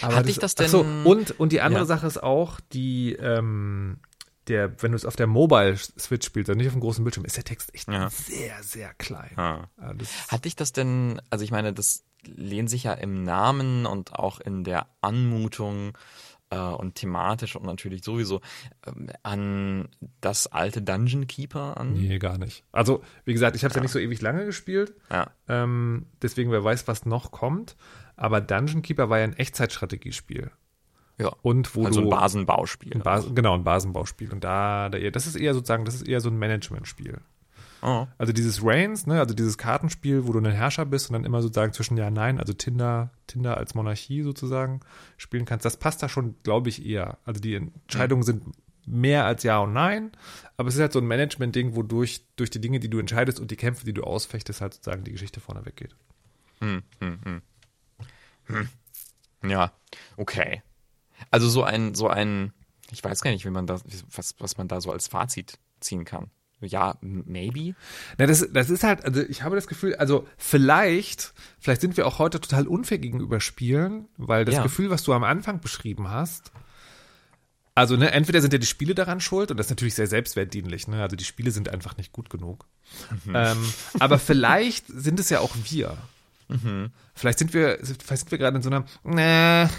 [0.02, 1.86] Aber Hatte ich das ach so, denn- und, und die andere Ja.
[1.86, 3.98] Sache ist auch, die, ähm,
[4.48, 7.24] der, wenn du es auf der Mobile Switch spielst, also nicht auf dem großen Bildschirm,
[7.24, 8.08] ist der Text echt Ja.
[8.10, 9.32] sehr, sehr klein.
[9.36, 9.68] Ah.
[9.76, 13.84] Also das, Hatte ich das denn, also ich meine, das lehnt sich ja im Namen
[13.86, 15.96] und auch in der Anmutung
[16.54, 18.40] äh, und thematisch und natürlich sowieso
[18.86, 19.88] ähm, an
[20.20, 21.94] das alte Dungeon Keeper an?
[21.94, 22.64] Nee, gar nicht.
[22.72, 23.80] Also, wie gesagt, ich habe es ja.
[23.80, 23.82] ja.
[23.82, 24.94] nicht so ewig lange gespielt.
[25.10, 25.30] Ja.
[25.48, 27.76] Ähm, deswegen, wer weiß, was noch kommt.
[28.16, 30.50] Aber Dungeon Keeper war ja ein Echtzeitstrategiespiel.
[31.18, 31.32] Ja.
[31.42, 32.94] Und wo also du, ein Basenbauspiel.
[32.94, 34.32] Ein Bas genau, ein Basenbauspiel.
[34.32, 37.20] Und da, da, das ist eher sozusagen, das ist eher so ein Managementspiel.
[37.86, 38.06] Oh.
[38.16, 41.42] Also dieses Reigns, ne, also dieses Kartenspiel, wo du ein Herrscher bist und dann immer
[41.42, 44.80] sozusagen zwischen Ja, Nein, also Tinder, Tinder als Monarchie sozusagen
[45.18, 47.18] spielen kannst, das passt da schon, glaube ich, eher.
[47.26, 48.26] Also die Entscheidungen mhm.
[48.26, 48.44] sind
[48.86, 50.12] mehr als Ja und Nein,
[50.56, 53.50] aber es ist halt so ein Management-Ding, wodurch durch die Dinge, die du entscheidest und
[53.50, 55.94] die Kämpfe, die du ausfechtest, halt sozusagen die Geschichte vorne weggeht.
[56.60, 57.42] Hm, hm, hm.
[58.46, 58.68] Hm.
[59.50, 59.72] Ja,
[60.16, 60.62] okay.
[61.30, 62.54] Also so ein, so ein,
[62.90, 66.06] ich weiß gar nicht, wie man das, was, was man da so als Fazit ziehen
[66.06, 66.30] kann.
[66.60, 67.74] Ja, maybe.
[68.16, 72.06] Na, das, das ist halt, also ich habe das Gefühl, also vielleicht, vielleicht sind wir
[72.06, 74.62] auch heute total unfair gegenüber Spielen, weil das ja.
[74.62, 76.52] Gefühl, was du am Anfang beschrieben hast,
[77.74, 80.86] also ne, entweder sind ja die Spiele daran schuld und das ist natürlich sehr selbstwertdienlich,
[80.86, 81.02] ne?
[81.02, 82.66] Also die Spiele sind einfach nicht gut genug.
[83.24, 83.34] Mhm.
[83.34, 85.96] Ähm, aber vielleicht sind es ja auch wir.
[86.46, 86.90] Mhm.
[87.14, 89.70] Vielleicht sind wir, vielleicht sind wir gerade in so einer, ne,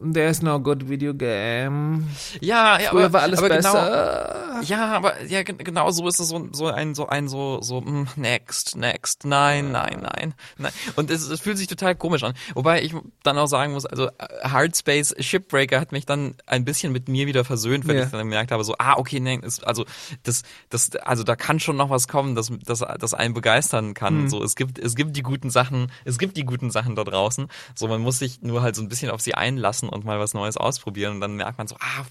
[0.00, 2.08] There's no good video game.
[2.40, 4.52] Ja, ja, Früher aber, war alles aber besser.
[4.52, 7.82] Genau, ja, aber ja, genau so ist es so, so ein so ein so so
[7.82, 10.72] mm, next, next, nein, nein, nein, nein.
[10.96, 12.32] Und es, es fühlt sich total komisch an.
[12.54, 14.08] Wobei ich dann auch sagen muss, also
[14.42, 18.04] Hardspace Shipbreaker hat mich dann ein bisschen mit mir wieder versöhnt, wenn ja.
[18.04, 19.84] ich dann gemerkt habe, so ah okay, nee, ist, also
[20.22, 24.22] das das also da kann schon noch was kommen, das das das einen begeistern kann.
[24.22, 24.28] Mhm.
[24.30, 27.48] So es gibt es gibt die guten Sachen, es gibt die guten Sachen da draußen.
[27.74, 30.20] So man muss sich nur halt so ein bisschen auf sie einlassen lassen und mal
[30.20, 31.14] was Neues ausprobieren.
[31.14, 32.04] Und dann merkt man so, ah,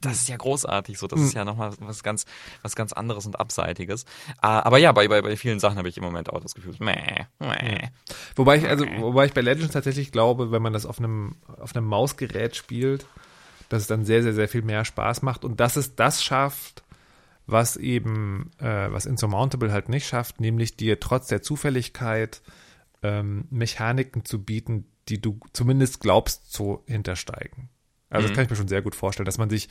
[0.00, 2.24] das ist ja großartig, so, das ist ja nochmal was ganz,
[2.62, 4.06] was ganz anderes und Abseitiges.
[4.40, 6.74] Ah, aber ja, bei, bei, bei vielen Sachen habe ich im Moment auch das Gefühl,
[6.78, 7.88] meh, meh.
[8.34, 11.76] Wobei ich, also, wobei ich bei Legends tatsächlich glaube, wenn man das auf einem, auf
[11.76, 13.04] einem Mausgerät spielt,
[13.68, 15.44] dass es dann sehr, sehr, sehr viel mehr Spaß macht.
[15.44, 16.82] Und dass es das schafft,
[17.46, 22.40] was eben, äh, was Insurmountable halt nicht schafft, nämlich dir trotz der Zufälligkeit
[23.02, 27.68] ähm, Mechaniken zu bieten, die du zumindest glaubst zu hintersteigen.
[28.08, 28.28] Also mhm.
[28.28, 29.68] das kann ich mir schon sehr gut vorstellen, dass man sich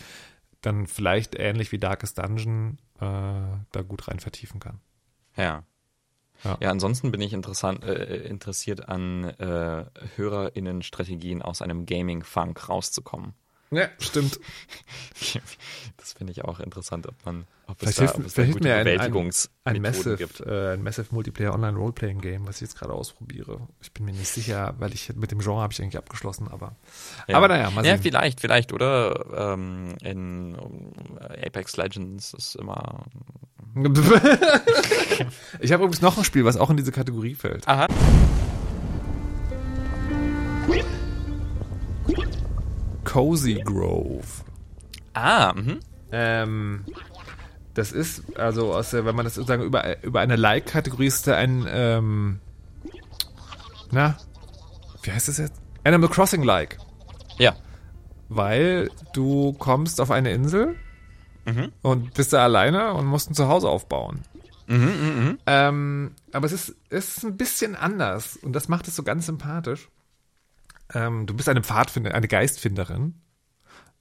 [0.61, 4.79] dann vielleicht ähnlich wie Darkest Dungeon äh, da gut rein vertiefen kann.
[5.35, 5.63] Ja.
[6.43, 6.57] Ja.
[6.61, 9.85] ja, ansonsten bin ich interessant, äh, interessiert an äh,
[10.15, 13.33] HörerInnen-Strategien aus einem Gaming-Funk rauszukommen.
[13.71, 14.39] Ja, stimmt.
[15.97, 18.75] das finde ich auch interessant, ob man ob vielleicht es da, hilft, vielleicht hilft mir
[18.75, 18.87] ein,
[19.75, 20.39] ein, Massive, gibt.
[20.41, 23.67] Äh, ein Massive Multiplayer Online Roleplaying Game, was ich jetzt gerade ausprobiere.
[23.81, 26.75] Ich bin mir nicht sicher, weil ich mit dem Genre habe ich eigentlich abgeschlossen, aber
[27.27, 27.37] ja.
[27.37, 27.95] aber naja, mal sehen.
[27.95, 30.57] Ja, vielleicht, vielleicht, oder ähm, in
[31.45, 33.05] Apex Legends ist immer
[35.59, 37.67] Ich habe übrigens noch ein Spiel, was auch in diese Kategorie fällt.
[37.67, 37.87] Aha.
[43.09, 44.43] Cozy Grove.
[45.13, 45.79] Ah, mhm.
[46.11, 46.85] Ähm,
[47.73, 51.65] das ist, also aus wenn man das sozusagen über, über eine Like-Kategorie ist, da ein,
[51.67, 52.39] ähm,
[53.91, 54.17] na,
[55.01, 55.59] wie heißt das jetzt?
[55.83, 56.77] Animal Crossing-like.
[57.37, 57.55] Ja.
[58.27, 60.75] Weil du kommst auf eine Insel
[61.45, 61.71] mhm.
[61.81, 64.21] und bist da alleine und musst ein Zuhause aufbauen.
[64.67, 65.37] Mhm, mh, mh.
[65.47, 69.25] Ähm, aber es ist, es ist ein bisschen anders und das macht es so ganz
[69.25, 69.89] sympathisch.
[70.93, 73.15] Ähm, du bist eine Pfadfinder, eine Geistfinderin.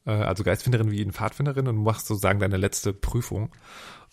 [0.07, 3.51] Äh, also Geistfinderin wie eine Pfadfinderin und machst sozusagen deine letzte Prüfung.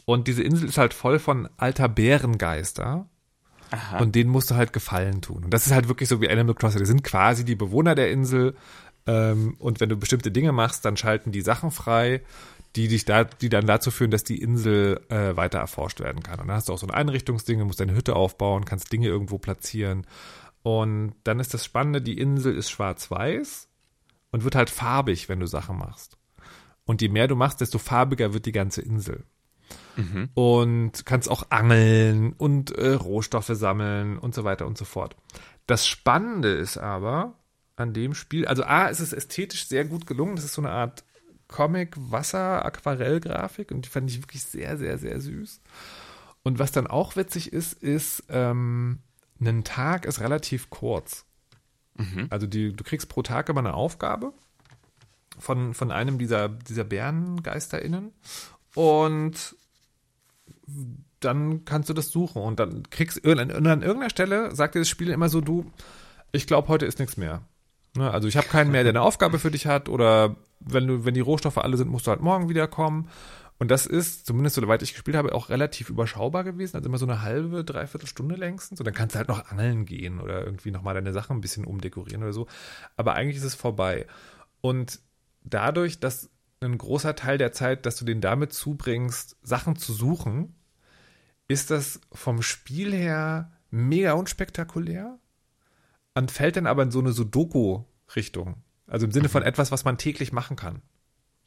[0.06, 3.10] Und diese Insel ist halt voll von alter Bärengeister.
[3.72, 3.98] Aha.
[3.98, 5.46] Und denen musst du halt Gefallen tun.
[5.46, 6.80] Und das ist halt wirklich so wie Animal Crossing.
[6.80, 8.56] Die sind quasi die Bewohner der Insel.
[9.08, 12.22] Ähm, und wenn du bestimmte Dinge machst, dann schalten die Sachen frei,
[12.76, 16.40] die dich da, die dann dazu führen, dass die Insel äh, weiter erforscht werden kann.
[16.40, 19.08] Und dann hast du auch so ein Einrichtungsding, du musst deine Hütte aufbauen, kannst Dinge
[19.08, 20.06] irgendwo platzieren.
[20.66, 23.70] Und dann ist das Spannende, die Insel ist schwarz-weiß
[24.32, 26.18] und wird halt farbig, wenn du Sachen machst.
[26.86, 29.26] Und je mehr du machst, desto farbiger wird die ganze Insel.
[29.96, 30.30] Mhm.
[30.34, 35.16] Und kannst auch angeln und äh, Rohstoffe sammeln und so weiter und so fort.
[35.68, 37.38] Das Spannende ist aber
[37.76, 40.36] an dem Spiel, also A, ist es ästhetisch sehr gut gelungen.
[40.36, 41.04] Das ist so eine Art
[41.48, 45.62] Comic-Wasser-Aquarell-Grafik und die fand ich wirklich sehr, sehr, sehr süß.
[46.42, 49.04] Und was dann auch witzig ist, ist, ähm,
[49.40, 51.26] ein Tag ist relativ kurz.
[51.96, 52.28] Mhm.
[52.30, 54.34] Also die, du kriegst pro Tag immer eine Aufgabe
[55.40, 58.12] von, von einem dieser, dieser BärenGeisterInnen
[58.74, 59.56] und
[61.20, 64.90] dann kannst du das suchen und dann kriegst an, an irgendeiner Stelle sagt dir das
[64.90, 65.72] Spiel immer so, du,
[66.32, 67.42] ich glaube, heute ist nichts mehr.
[67.96, 68.12] Ne?
[68.12, 71.14] Also ich habe keinen mehr, der eine Aufgabe für dich hat oder wenn du, wenn
[71.14, 73.10] die Rohstoffe alle sind, musst du halt morgen wiederkommen.
[73.58, 76.76] Und das ist, zumindest soweit ich gespielt habe, auch relativ überschaubar gewesen.
[76.76, 78.80] Also immer so eine halbe, dreiviertel Stunde längstens.
[78.80, 81.64] Und dann kannst du halt noch angeln gehen oder irgendwie nochmal deine Sachen ein bisschen
[81.64, 82.48] umdekorieren oder so.
[82.98, 84.08] Aber eigentlich ist es vorbei.
[84.60, 85.00] Und
[85.44, 86.30] dadurch, dass
[86.60, 90.56] ein großer Teil der Zeit, dass du den damit zubringst, Sachen zu suchen,
[91.48, 95.20] ist das vom Spiel her mega unspektakulär
[96.16, 98.64] und fällt dann aber in so eine Sudoku-Richtung.
[98.88, 100.82] Also im Sinne von etwas, was man täglich machen kann.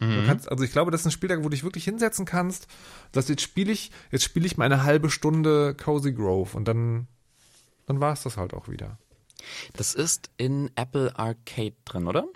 [0.01, 2.68] Du kannst, also ich glaube, das ist ein Spiel, wo du dich wirklich hinsetzen kannst.
[3.11, 7.09] Das jetzt spiele ich, jetzt spiele ich mal eine halbe Stunde Cozy Grove und dann,
[7.86, 8.99] dann war es das halt auch wieder.
[9.72, 12.26] Das ist in Apple Arcade drin, oder?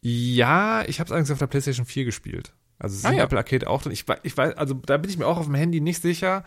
[0.00, 2.52] Ja, ich habe es eigentlich auf der PlayStation 4 gespielt.
[2.80, 3.24] Also es ist Ah, in ja.
[3.24, 3.92] Apple Arcade auch drin.
[3.92, 6.44] Ich, ich weiß, also da bin ich mir auch auf dem Handy nicht sicher,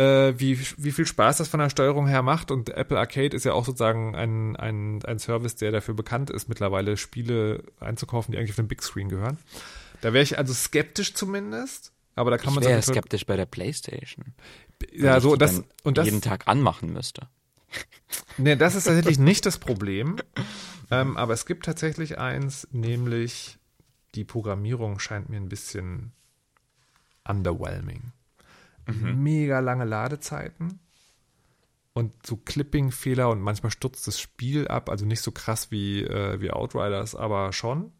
[0.00, 2.50] äh, wie, wie viel Spaß das von der Steuerung her macht.
[2.50, 6.48] Und Apple Arcade ist ja auch sozusagen ein, ein, ein Service, der dafür bekannt ist,
[6.48, 9.38] mittlerweile Spiele einzukaufen, die eigentlich auf den Big Screen gehören.
[10.00, 11.92] Da wäre ich also skeptisch zumindest.
[12.14, 14.34] Aber da kann Ich man wäre skeptisch bei der Playstation.
[14.92, 17.28] Ja, so das und das jeden Tag anmachen müsste.
[18.38, 20.16] Nee, das ist tatsächlich nicht das Problem.
[20.90, 23.58] Ähm, aber es gibt tatsächlich eins, nämlich
[24.16, 26.10] die Programmierung scheint mir ein bisschen
[27.22, 28.12] underwhelming.
[29.22, 30.80] Mega lange Ladezeiten
[31.92, 34.88] und so Clipping-Fehler und manchmal stürzt das Spiel ab.
[34.88, 37.92] Also nicht so krass wie, äh, wie Outriders, aber schon.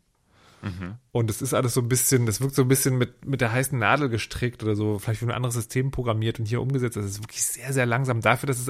[1.12, 3.51] Und es ist alles so ein bisschen, das wirkt so ein bisschen mit, mit der
[3.51, 6.97] heißen Nadel gestrickt oder so, vielleicht wie ein anderes System programmiert und hier umgesetzt.
[6.99, 8.68] Das ist wirklich sehr, sehr langsam dafür, dass es,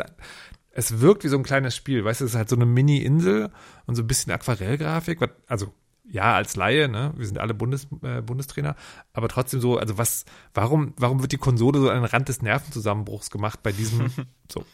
[0.70, 2.04] es wirkt wie so ein kleines Spiel.
[2.04, 3.50] Weißt du, es ist halt so eine Mini-Insel
[3.86, 5.20] und so ein bisschen Aquarellgrafik.
[5.20, 5.74] was- Also,
[6.10, 8.76] ja, als Laie, ne, wir sind alle Bundes, äh, Bundestrainer,
[9.12, 12.42] aber trotzdem so, also was, warum, warum wird die Konsole so an den Rand des
[12.42, 14.10] Nervenzusammenbruchs gemacht bei diesem,
[14.50, 14.64] so.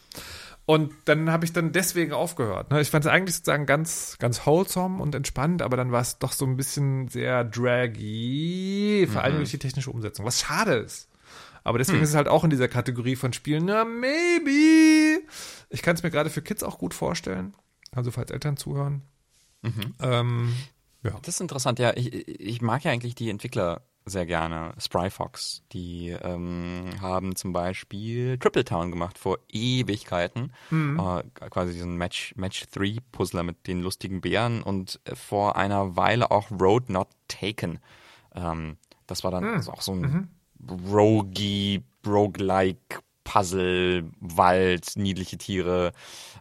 [0.65, 2.71] Und dann habe ich dann deswegen aufgehört.
[2.71, 2.81] Ne?
[2.81, 6.33] Ich fand es eigentlich sozusagen ganz, ganz wholesome und entspannt, aber dann war es doch
[6.33, 11.09] so ein bisschen sehr draggy, vor allem durch die technische Umsetzung, was schade ist.
[11.63, 15.21] Aber deswegen ist es halt auch in dieser Kategorie von Spielen, na, maybe.
[15.69, 17.53] Ich kann es mir gerade für Kids auch gut vorstellen.
[17.91, 19.03] Also, falls Eltern zuhören.
[20.01, 20.53] Ähm,
[21.07, 21.19] ja.
[21.21, 21.93] Das ist interessant, ja.
[21.95, 24.73] Ich, ich mag ja eigentlich die Entwickler sehr gerne.
[24.77, 30.53] Spryfox, die ähm, haben zum Beispiel Triple Town gemacht vor Ewigkeiten.
[30.97, 35.95] Äh, quasi diesen Match, Match 3 Puzzler mit den lustigen Bären und äh, vor einer
[35.97, 37.79] Weile auch Road Not Taken.
[38.33, 38.77] Ähm,
[39.07, 40.29] das war dann also auch so ein
[40.89, 45.91] rogy, roguelike Puzzle, Wald, niedliche Tiere,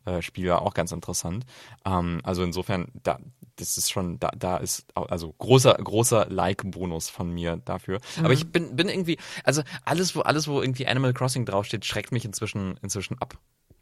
[0.05, 1.45] äh, Spiel war auch ganz interessant.
[1.85, 3.19] Ähm, also insofern, da,
[3.57, 8.01] das ist schon, da, da ist also großer, großer Like-Bonus von mir dafür.
[8.19, 12.13] Aber ich bin, bin irgendwie, also alles, wo, alles, wo irgendwie Animal Crossing draufsteht, schreckt
[12.13, 13.39] mich inzwischen, inzwischen ab.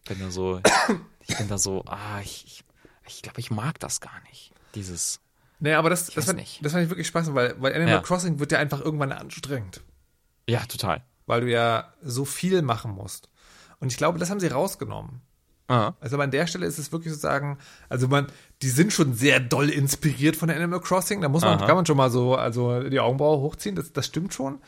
[0.07, 0.61] Bin da so,
[1.27, 2.65] ich bin da so, ah, ich, ich,
[3.07, 4.53] ich glaube, ich mag das gar nicht.
[4.75, 5.21] Dieses,
[5.61, 6.65] Nee, aber das, das, fand, nicht.
[6.65, 8.01] das fand ich wirklich spaßig, weil, weil Animal Ja.
[8.01, 9.83] Crossing wird ja einfach irgendwann anstrengend.
[10.49, 11.03] ja, total.
[11.27, 13.31] Weil du ja so viel machen musst.
[13.81, 15.23] Und ich glaube, das haben sie rausgenommen.
[15.69, 15.95] Ah.
[16.01, 17.57] Also an der Stelle ist es wirklich sozusagen,
[17.89, 18.27] also man,
[18.65, 21.21] die sind schon sehr doll inspiriert von Animal Crossing.
[21.21, 21.67] Da muss man, Aha.
[21.67, 24.59] kann man schon mal so, also die Augenbraue hochziehen, das, das stimmt schon.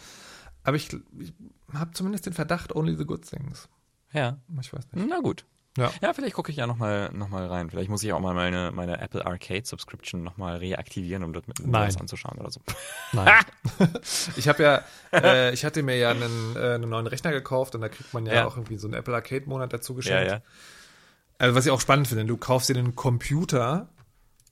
[0.65, 1.33] Aber ich, ich
[1.73, 3.71] habe zumindest den Verdacht, only the good things.
[4.13, 4.37] Ja.
[4.61, 5.09] Ich weiß nicht.
[5.09, 5.47] Na gut.
[5.79, 5.91] Ja.
[6.03, 7.71] Ja, vielleicht gucke ich ja nochmal noch mal rein.
[7.71, 11.59] Vielleicht muss ich auch mal meine, meine Apple Arcade Subscription nochmal reaktivieren, um dort mit
[11.65, 12.61] was anzuschauen oder so.
[13.13, 13.33] Nein.
[14.37, 14.83] ich habe ja,
[15.13, 18.27] äh, ich hatte mir ja einen, äh, einen neuen Rechner gekauft und da kriegt man
[18.27, 18.47] ja, Ja.
[18.47, 20.31] auch irgendwie so einen Apple Arcade Monat dazu ja, geschenkt.
[20.31, 20.41] ja.
[21.39, 23.89] Also was ich auch spannend finde, du kaufst dir einen Computer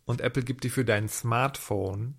[0.05, 2.16] und Apple gibt dir für dein Smartphone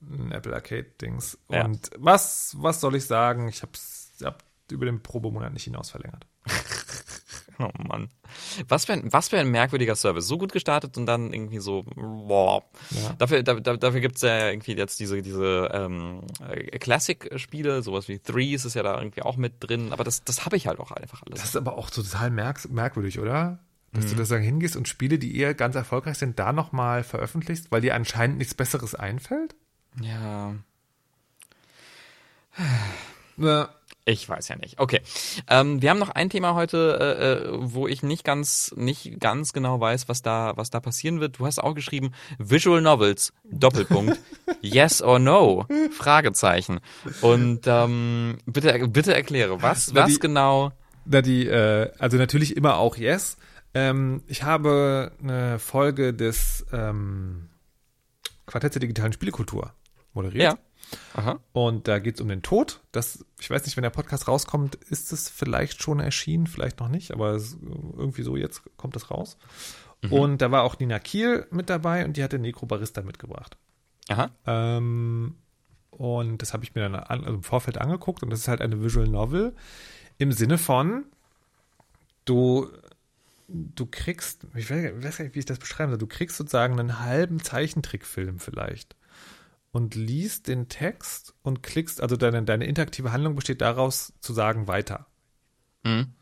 [0.00, 1.38] ein Apple Arcade Dings.
[1.50, 1.64] Ja.
[1.64, 3.48] Und was, was soll ich sagen?
[3.48, 6.26] Ich hab's hab über den Probemonat nicht hinaus verlängert.
[7.60, 8.08] Oh Mann.
[8.68, 10.28] Was für, ein, was für ein merkwürdiger Service.
[10.28, 12.62] So gut gestartet und dann irgendwie so, boah.
[12.90, 13.14] Ja.
[13.18, 18.20] Dafür, da, da, dafür gibt's ja irgendwie jetzt diese, diese ähm, äh, Classic-Spiele, sowas wie
[18.20, 20.92] Threes ist ja da irgendwie auch mit drin, aber das, das habe ich halt auch
[20.92, 21.40] einfach alles.
[21.40, 23.58] Das ist aber auch total merk merkwürdig, oder?
[23.92, 24.10] Dass Mhm.
[24.10, 27.80] du da sagen hingehst und Spiele, die eher ganz erfolgreich sind, da nochmal veröffentlichst, weil
[27.80, 29.54] dir anscheinend nichts Besseres einfällt?
[30.00, 30.54] ja.
[33.36, 33.68] Ja.
[34.04, 34.80] Ich weiß ja nicht.
[34.80, 35.02] Okay.
[35.48, 39.52] Ähm, wir haben noch ein Thema heute, äh, äh, wo ich nicht ganz, nicht ganz
[39.52, 41.38] genau weiß, was da, was da passieren wird.
[41.38, 44.18] Du hast auch geschrieben, Visual Novels, Doppelpunkt,
[44.62, 46.80] yes or no, Fragezeichen.
[47.20, 50.72] Und ähm, bitte, bitte erkläre, was, Na, was die- genau.
[51.04, 53.36] Na, die, äh, also natürlich immer auch Yes.
[53.74, 57.48] Ähm, ich habe eine Folge des ähm,
[58.46, 59.72] Quartetts der digitalen Spielekultur
[60.14, 60.42] moderiert.
[60.42, 60.58] Ja.
[61.14, 61.38] Aha.
[61.52, 62.80] Und da geht es um den Tod.
[62.92, 66.88] Das, ich weiß nicht, wenn der Podcast rauskommt, ist es vielleicht schon erschienen, vielleicht noch
[66.88, 69.36] nicht, aber es, irgendwie so jetzt kommt es raus.
[70.10, 73.56] Und da war auch Nina Kiel mit dabei und die hatte Necro Barista mitgebracht.
[74.08, 74.30] Aha.
[74.46, 75.34] Ähm,
[75.90, 78.60] und das habe ich mir dann an, also im Vorfeld angeguckt und das ist halt
[78.60, 79.54] eine Visual Novel
[80.18, 81.04] im Sinne von,
[82.24, 82.68] du,
[83.48, 87.00] du kriegst, ich weiß, gar nicht, wie ich das beschreiben soll, du kriegst sozusagen einen
[87.00, 88.94] halben Zeichentrickfilm vielleicht.
[89.70, 94.66] und liest den Text und klickst, also deine, deine interaktive Handlung besteht daraus zu sagen
[94.66, 95.06] weiter.
[95.84, 96.14] Mhm.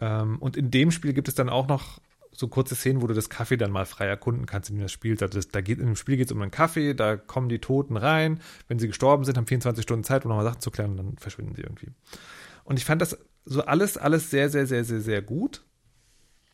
[0.00, 2.00] Ähm, und in dem Spiel gibt es dann auch noch
[2.32, 4.92] so kurze Szenen, wo du das Kaffee dann mal frei erkunden kannst, in dem das
[4.92, 5.12] Spiel.
[5.12, 7.60] Also das, da geht, in dem Spiel geht es um einen Kaffee, da kommen die
[7.60, 8.40] Toten rein.
[8.66, 11.16] Wenn sie gestorben sind, haben 24 Stunden Zeit, um nochmal Sachen zu klären, und dann
[11.16, 11.92] verschwinden sie irgendwie.
[12.64, 15.64] Und ich fand das so alles, alles sehr, sehr, sehr, sehr, sehr gut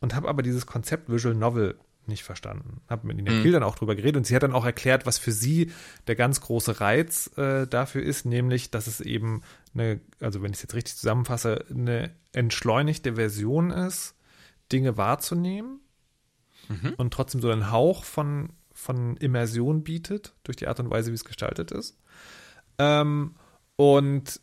[0.01, 2.81] und habe aber dieses Konzept Visual Novel nicht verstanden.
[2.89, 3.43] Habe mit Nina Mhm.
[3.43, 5.71] Kiel dann auch drüber geredet und sie hat dann auch erklärt, was für sie
[6.07, 9.43] der ganz große Reiz äh, dafür ist, nämlich, dass es eben
[9.73, 14.15] eine, also wenn ich es jetzt richtig zusammenfasse, eine entschleunigte Version ist,
[14.71, 15.79] Dinge wahrzunehmen
[16.97, 21.15] und trotzdem so einen Hauch von, von Immersion bietet, durch die Art und Weise, wie
[21.15, 21.97] es gestaltet ist.
[22.79, 23.35] Ähm,
[23.75, 24.41] und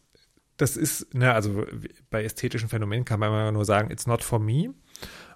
[0.59, 1.65] das ist, ne, also
[2.11, 4.75] bei ästhetischen Phänomenen kann man immer nur sagen, it's not for me.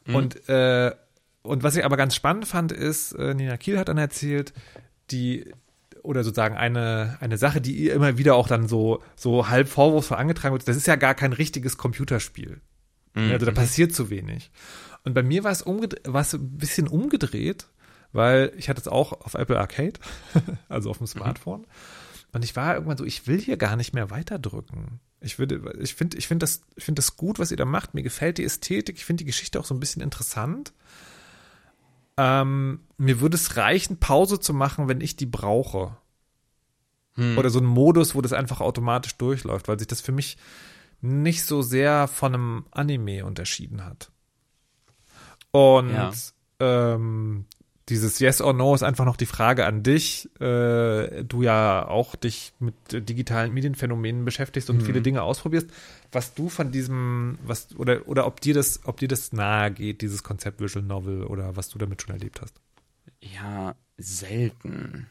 [0.07, 0.93] Und, äh,
[1.43, 4.53] und was ich aber ganz spannend fand, ist, äh, Nina Kiel hat dann erzählt,
[5.11, 5.53] die,
[6.03, 10.19] oder sozusagen eine, eine Sache, die ihr immer wieder auch dann so, so halb vorwurfsvoll
[10.19, 12.61] angetragen wird, das ist ja gar kein richtiges Computerspiel.
[13.33, 14.51] Also da passiert zu wenig.
[15.05, 17.67] Und bei mir war es umged- war es ein bisschen umgedreht,
[18.13, 19.95] weil ich hatte es auch auf Apple Arcade,
[20.69, 21.67] also auf dem Smartphone.
[22.33, 25.01] Und ich war irgendwann so, ich will hier gar nicht mehr weiterdrücken.
[25.23, 27.95] Ich würde, ich finde, ich finde das, ich finde das gut, was ihr da macht.
[27.95, 28.97] Mir gefällt die Ästhetik.
[28.97, 30.73] Ich finde die Geschichte auch so ein bisschen interessant.
[32.17, 35.97] Ähm, mir würde es reichen, Pause zu machen, wenn ich die brauche.
[37.37, 40.39] Oder so ein Modus, wo das einfach automatisch durchläuft, weil sich das für mich
[41.03, 44.11] nicht so sehr von einem Anime unterschieden hat.
[45.51, 46.13] Und Ja.
[46.61, 47.45] ähm,
[47.89, 50.29] dieses Yes or No ist einfach noch die Frage an dich.
[50.41, 55.69] Äh, du ja auch dich mit äh, digitalen Medienphänomenen beschäftigst und viele Dinge ausprobierst.
[56.13, 60.01] Was du von diesem, was oder oder ob dir das, ob dir das nahe geht,
[60.01, 62.55] dieses Konzept Visual Novel oder was du damit schon erlebt hast.
[63.21, 65.09] Ja, selten.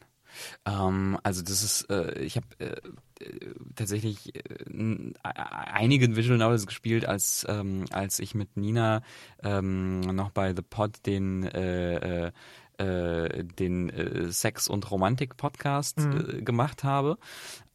[0.66, 2.76] Ähm, also das ist, äh, ich habe äh,
[3.20, 9.02] äh, tatsächlich äh, einige Visual Novels gespielt, als ähm, als ich mit Nina
[9.44, 11.44] ähm, noch bei The Pod den
[12.82, 17.18] äh, den äh, Sex und Romantik Podcast äh, gemacht habe.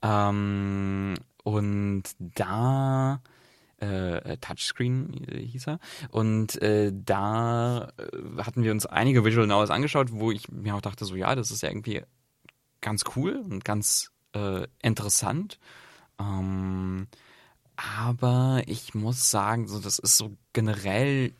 [0.03, 3.21] Ähm, und da
[3.79, 5.79] äh, Touchscreen äh, hieß er.
[6.11, 10.81] Und äh, da äh, hatten wir uns einige Visual Novels angeschaut, wo ich mir auch
[10.81, 12.03] dachte, so ja, das ist ja irgendwie
[12.81, 14.11] ganz cool und ganz
[14.83, 15.59] interessant.
[16.21, 17.07] Ähm,
[18.03, 21.33] aber ich muss sagen, so das ist so generell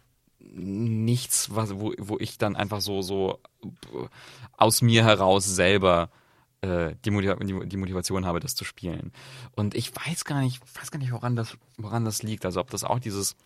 [0.53, 4.09] nichts, was, wo, wo ich dann einfach so, so äh,
[4.57, 6.11] aus mir heraus selber
[6.61, 9.13] äh, die, Motiva die, die Motivation habe, das zu spielen.
[9.55, 12.45] Und ich weiß gar nicht, weiß gar nicht, woran das, woran das liegt.
[12.45, 13.37] Also ob das auch dieses,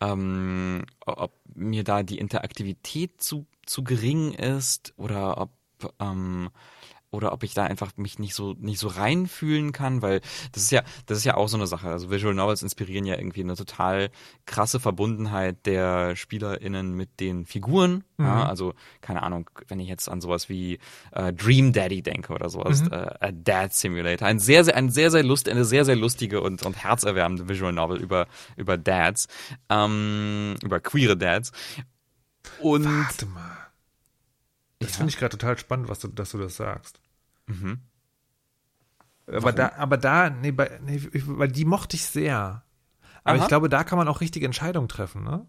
[0.00, 5.50] ähm, ob mir da die Interaktivität zu, zu gering ist oder ob
[5.98, 6.50] ähm,
[7.12, 10.20] oder ob ich da einfach mich nicht so nicht so reinfühlen kann, weil
[10.52, 11.88] das ist ja das ist ja auch so eine Sache.
[11.88, 14.10] Also Visual Novels inspirieren ja irgendwie eine total
[14.46, 18.04] krasse Verbundenheit der SpielerInnen mit den Figuren.
[18.18, 20.78] Ja, also keine Ahnung, wenn ich jetzt an sowas wie
[21.12, 25.10] äh, Dream Daddy denke oder sowas, äh, A Dad Simulator, ein sehr sehr ein sehr
[25.10, 29.26] sehr lust eine sehr sehr lustige und und herzerwärmende Visual Novel über über Dads,
[29.68, 31.52] ähm, über queere Dads.
[32.60, 33.69] Und Warte mal.
[34.80, 34.96] Das Ja.
[34.96, 37.00] finde ich gerade total spannend, was du, dass du das sagst.
[37.46, 37.80] Mhm.
[39.26, 42.64] Aber da, aber da, nee, bei, nee, weil die mochte ich sehr.
[43.22, 43.42] Aber Aha.
[43.42, 45.46] ich glaube, da kann man auch richtige Entscheidungen treffen, ne?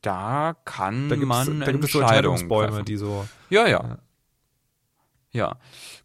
[0.00, 2.84] da kann Da man da gibt es so Entscheidungsbäume, treffen.
[2.84, 3.26] die so.
[3.50, 3.98] Ja, ja.
[5.32, 5.56] Ja,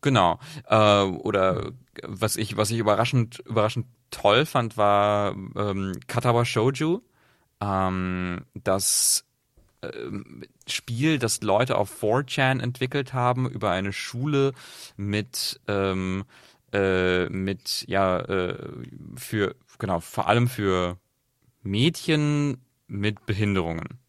[0.01, 0.39] genau.
[0.65, 1.71] Äh, oder
[2.01, 7.01] was ich, was ich überraschend, überraschend toll fand, war ähm, Katawa Shouju.
[7.61, 9.25] Ähm, das
[10.67, 14.53] Spiel, das Leute auf 4chan entwickelt haben über eine Schule
[14.97, 16.23] mit ähm,
[16.71, 18.69] äh, mit ja äh,
[19.15, 20.97] für genau vor allem für
[21.61, 22.57] Mädchen
[22.87, 23.99] mit Behinderungen.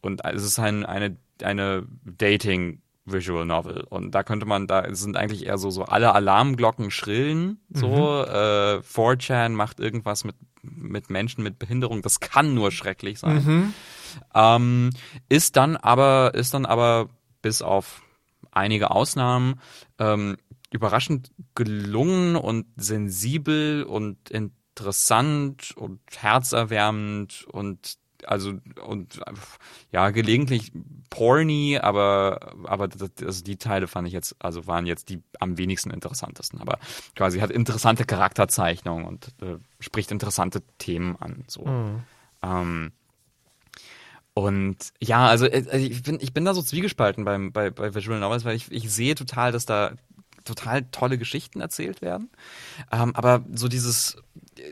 [0.00, 3.84] Und es ist ein, eine, eine Dating Visual Novel.
[3.88, 7.60] Und da könnte man, da sind eigentlich eher so, so alle Alarmglocken schrillen.
[7.72, 7.86] So,
[8.24, 12.02] äh, 4chan macht irgendwas mit, mit Menschen mit Behinderung.
[12.02, 13.74] Das kann nur schrecklich sein.
[14.34, 14.90] Ähm,
[15.28, 17.08] ist dann aber, ist dann aber
[17.42, 18.02] bis auf
[18.50, 19.60] einige Ausnahmen
[19.98, 20.36] ähm,
[20.70, 28.54] überraschend gelungen und sensibel und interessant und herzerwärmend und also
[28.84, 29.20] und
[29.92, 30.72] ja gelegentlich
[31.10, 35.58] porny, aber aber das, also die Teile fand ich jetzt also waren jetzt die am
[35.58, 36.78] wenigsten interessantesten, aber
[37.14, 41.66] quasi hat interessante Charakterzeichnung und äh, spricht interessante Themen an so.
[42.42, 42.92] Ähm,
[44.34, 47.94] Und ja, also äh, also ich bin, ich bin da so zwiegespalten beim, bei, bei
[47.94, 49.92] Visual Novels, weil ich, ich sehe total, dass da
[50.44, 52.30] total tolle Geschichten erzählt werden.
[52.92, 54.18] Ähm, aber so dieses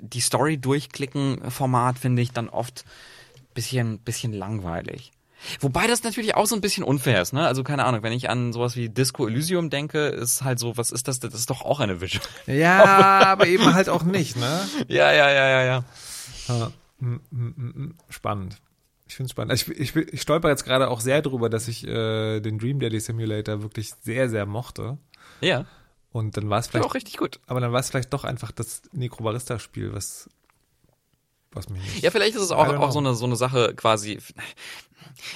[0.01, 2.85] die Story durchklicken Format finde ich dann oft
[3.55, 5.13] bisschen, bisschen langweilig.
[5.61, 7.45] Wobei das natürlich auch so ein bisschen unfair ist, ne?
[7.47, 10.93] Also keine Ahnung, wenn ich an sowas wie Disco Elysium denke, ist halt so, was
[10.93, 11.19] ist das?
[11.19, 12.23] Das ist doch auch eine Vision.
[12.47, 14.61] Ja, aber eben halt auch nicht, ne?
[14.89, 16.73] Ja, ja, ja, ja, ja.
[17.01, 17.95] Mm, mm, mm.
[18.09, 18.59] Spannend.
[19.07, 19.51] Ich finde es spannend.
[19.51, 22.81] Also ich, ich, ich stolper jetzt gerade auch sehr drüber, dass ich äh, den Dream
[22.81, 24.99] Daddy Simulator wirklich sehr, sehr mochte.
[25.41, 25.67] Ja,
[26.13, 27.41] Und dann war es war vielleicht, auch richtig gut.
[27.47, 30.29] aber dann war es vielleicht doch einfach das Necrobarista-Spiel, was,
[31.53, 32.03] was mich nicht.
[32.03, 34.19] Ja, vielleicht ist es auch, auch so eine, so eine Sache quasi.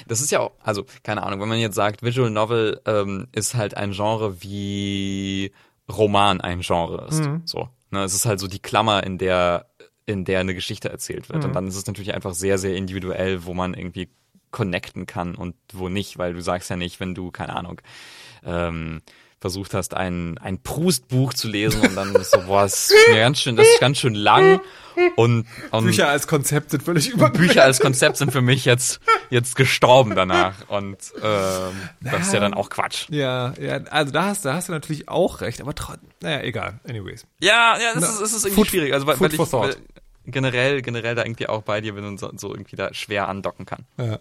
[0.07, 3.55] Das ist ja auch, also keine Ahnung, wenn man jetzt sagt, Visual Novel ähm, ist
[3.55, 5.53] halt ein Genre wie
[5.91, 7.25] Roman ein Genre ist.
[7.25, 7.43] Mhm.
[7.45, 9.67] So, ne, es ist halt so die Klammer, in der
[10.07, 11.41] in der eine Geschichte erzählt wird.
[11.41, 11.45] Mhm.
[11.47, 14.09] Und dann ist es natürlich einfach sehr, sehr individuell, wo man irgendwie
[14.53, 17.81] connecten kann und wo nicht, weil du sagst ja nicht, wenn du keine Ahnung
[18.45, 19.03] ähm,
[19.41, 23.19] versucht hast, ein, ein Proust-Buch zu lesen und dann ist so, boah, das ist mir
[23.19, 24.61] ganz schön, das ist ganz schön lang
[25.17, 29.01] und, und Bücher als Konzept sind völlig über Bücher als Konzept sind für mich jetzt,
[29.29, 30.55] jetzt gestorben danach.
[30.69, 33.07] Und ähm, das ist ja dann auch Quatsch.
[33.11, 36.81] Ja, ja, also da hast, da hast du natürlich auch recht, aber trotzdem, naja, egal,
[36.89, 37.27] anyways.
[37.41, 38.95] Ja, ja, das Na, ist, das ist irgendwie Food- schwierig.
[38.95, 39.77] Also weil, weil for ich weil
[40.27, 43.67] generell, generell da irgendwie auch bei dir bin und so, so irgendwie da schwer andocken
[43.67, 43.85] kann.
[43.99, 44.19] Ja,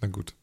[0.00, 0.34] na gut.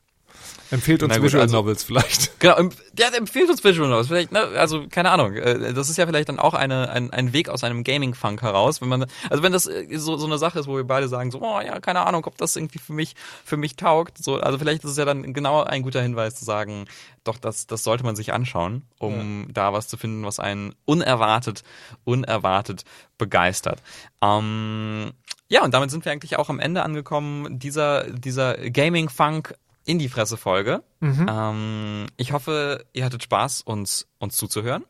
[0.71, 2.31] Empfehlt uns Na gut, Visual also- Novels vielleicht.
[2.39, 4.07] Genau, em- der empfiehlt uns Visual Novels.
[4.07, 5.33] Vielleicht, ne, also keine Ahnung.
[5.33, 8.81] äh, Das ist ja vielleicht dann auch eine, ein, ein Weg aus einem Gaming-Funk heraus,
[8.81, 11.31] wenn man, also wenn das äh, so, so eine Sache ist, wo wir beide sagen,
[11.31, 14.17] so, oh ja, keine Ahnung, ob das irgendwie für mich, für mich taugt.
[14.23, 16.85] So, also vielleicht ist es ja dann genau ein guter Hinweis zu sagen,
[17.23, 21.63] doch, das, das sollte man sich anschauen, um da was zu finden, was einen unerwartet,
[22.05, 22.83] unerwartet
[23.17, 23.81] begeistert.
[24.21, 25.11] Ähm,
[25.49, 29.55] ja, und damit sind wir eigentlich auch am Ende angekommen dieser, dieser Gaming-Funk
[29.89, 30.83] in die Fresse-Folge.
[31.27, 34.85] Ähm, ich hoffe, ihr hattet Spaß, uns, uns zuzuhören.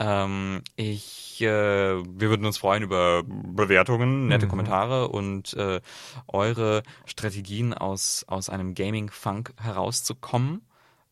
[0.00, 5.80] Ähm, ich, äh, wir würden uns freuen über Bewertungen, nette Kommentare und äh,
[6.26, 10.62] eure Strategien aus, aus einem Gaming-Funk herauszukommen.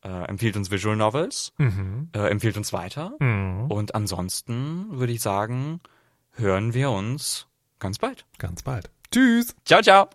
[0.02, 1.52] Äh, empfiehlt uns Visual Novels,
[2.16, 3.12] äh, empfiehlt uns weiter.
[3.68, 5.80] Und ansonsten würde ich sagen,
[6.32, 7.46] hören wir uns
[7.78, 8.26] ganz bald.
[8.38, 8.90] Ganz bald.
[9.12, 9.54] Tschüss.
[9.64, 10.08] Ciao, ciao.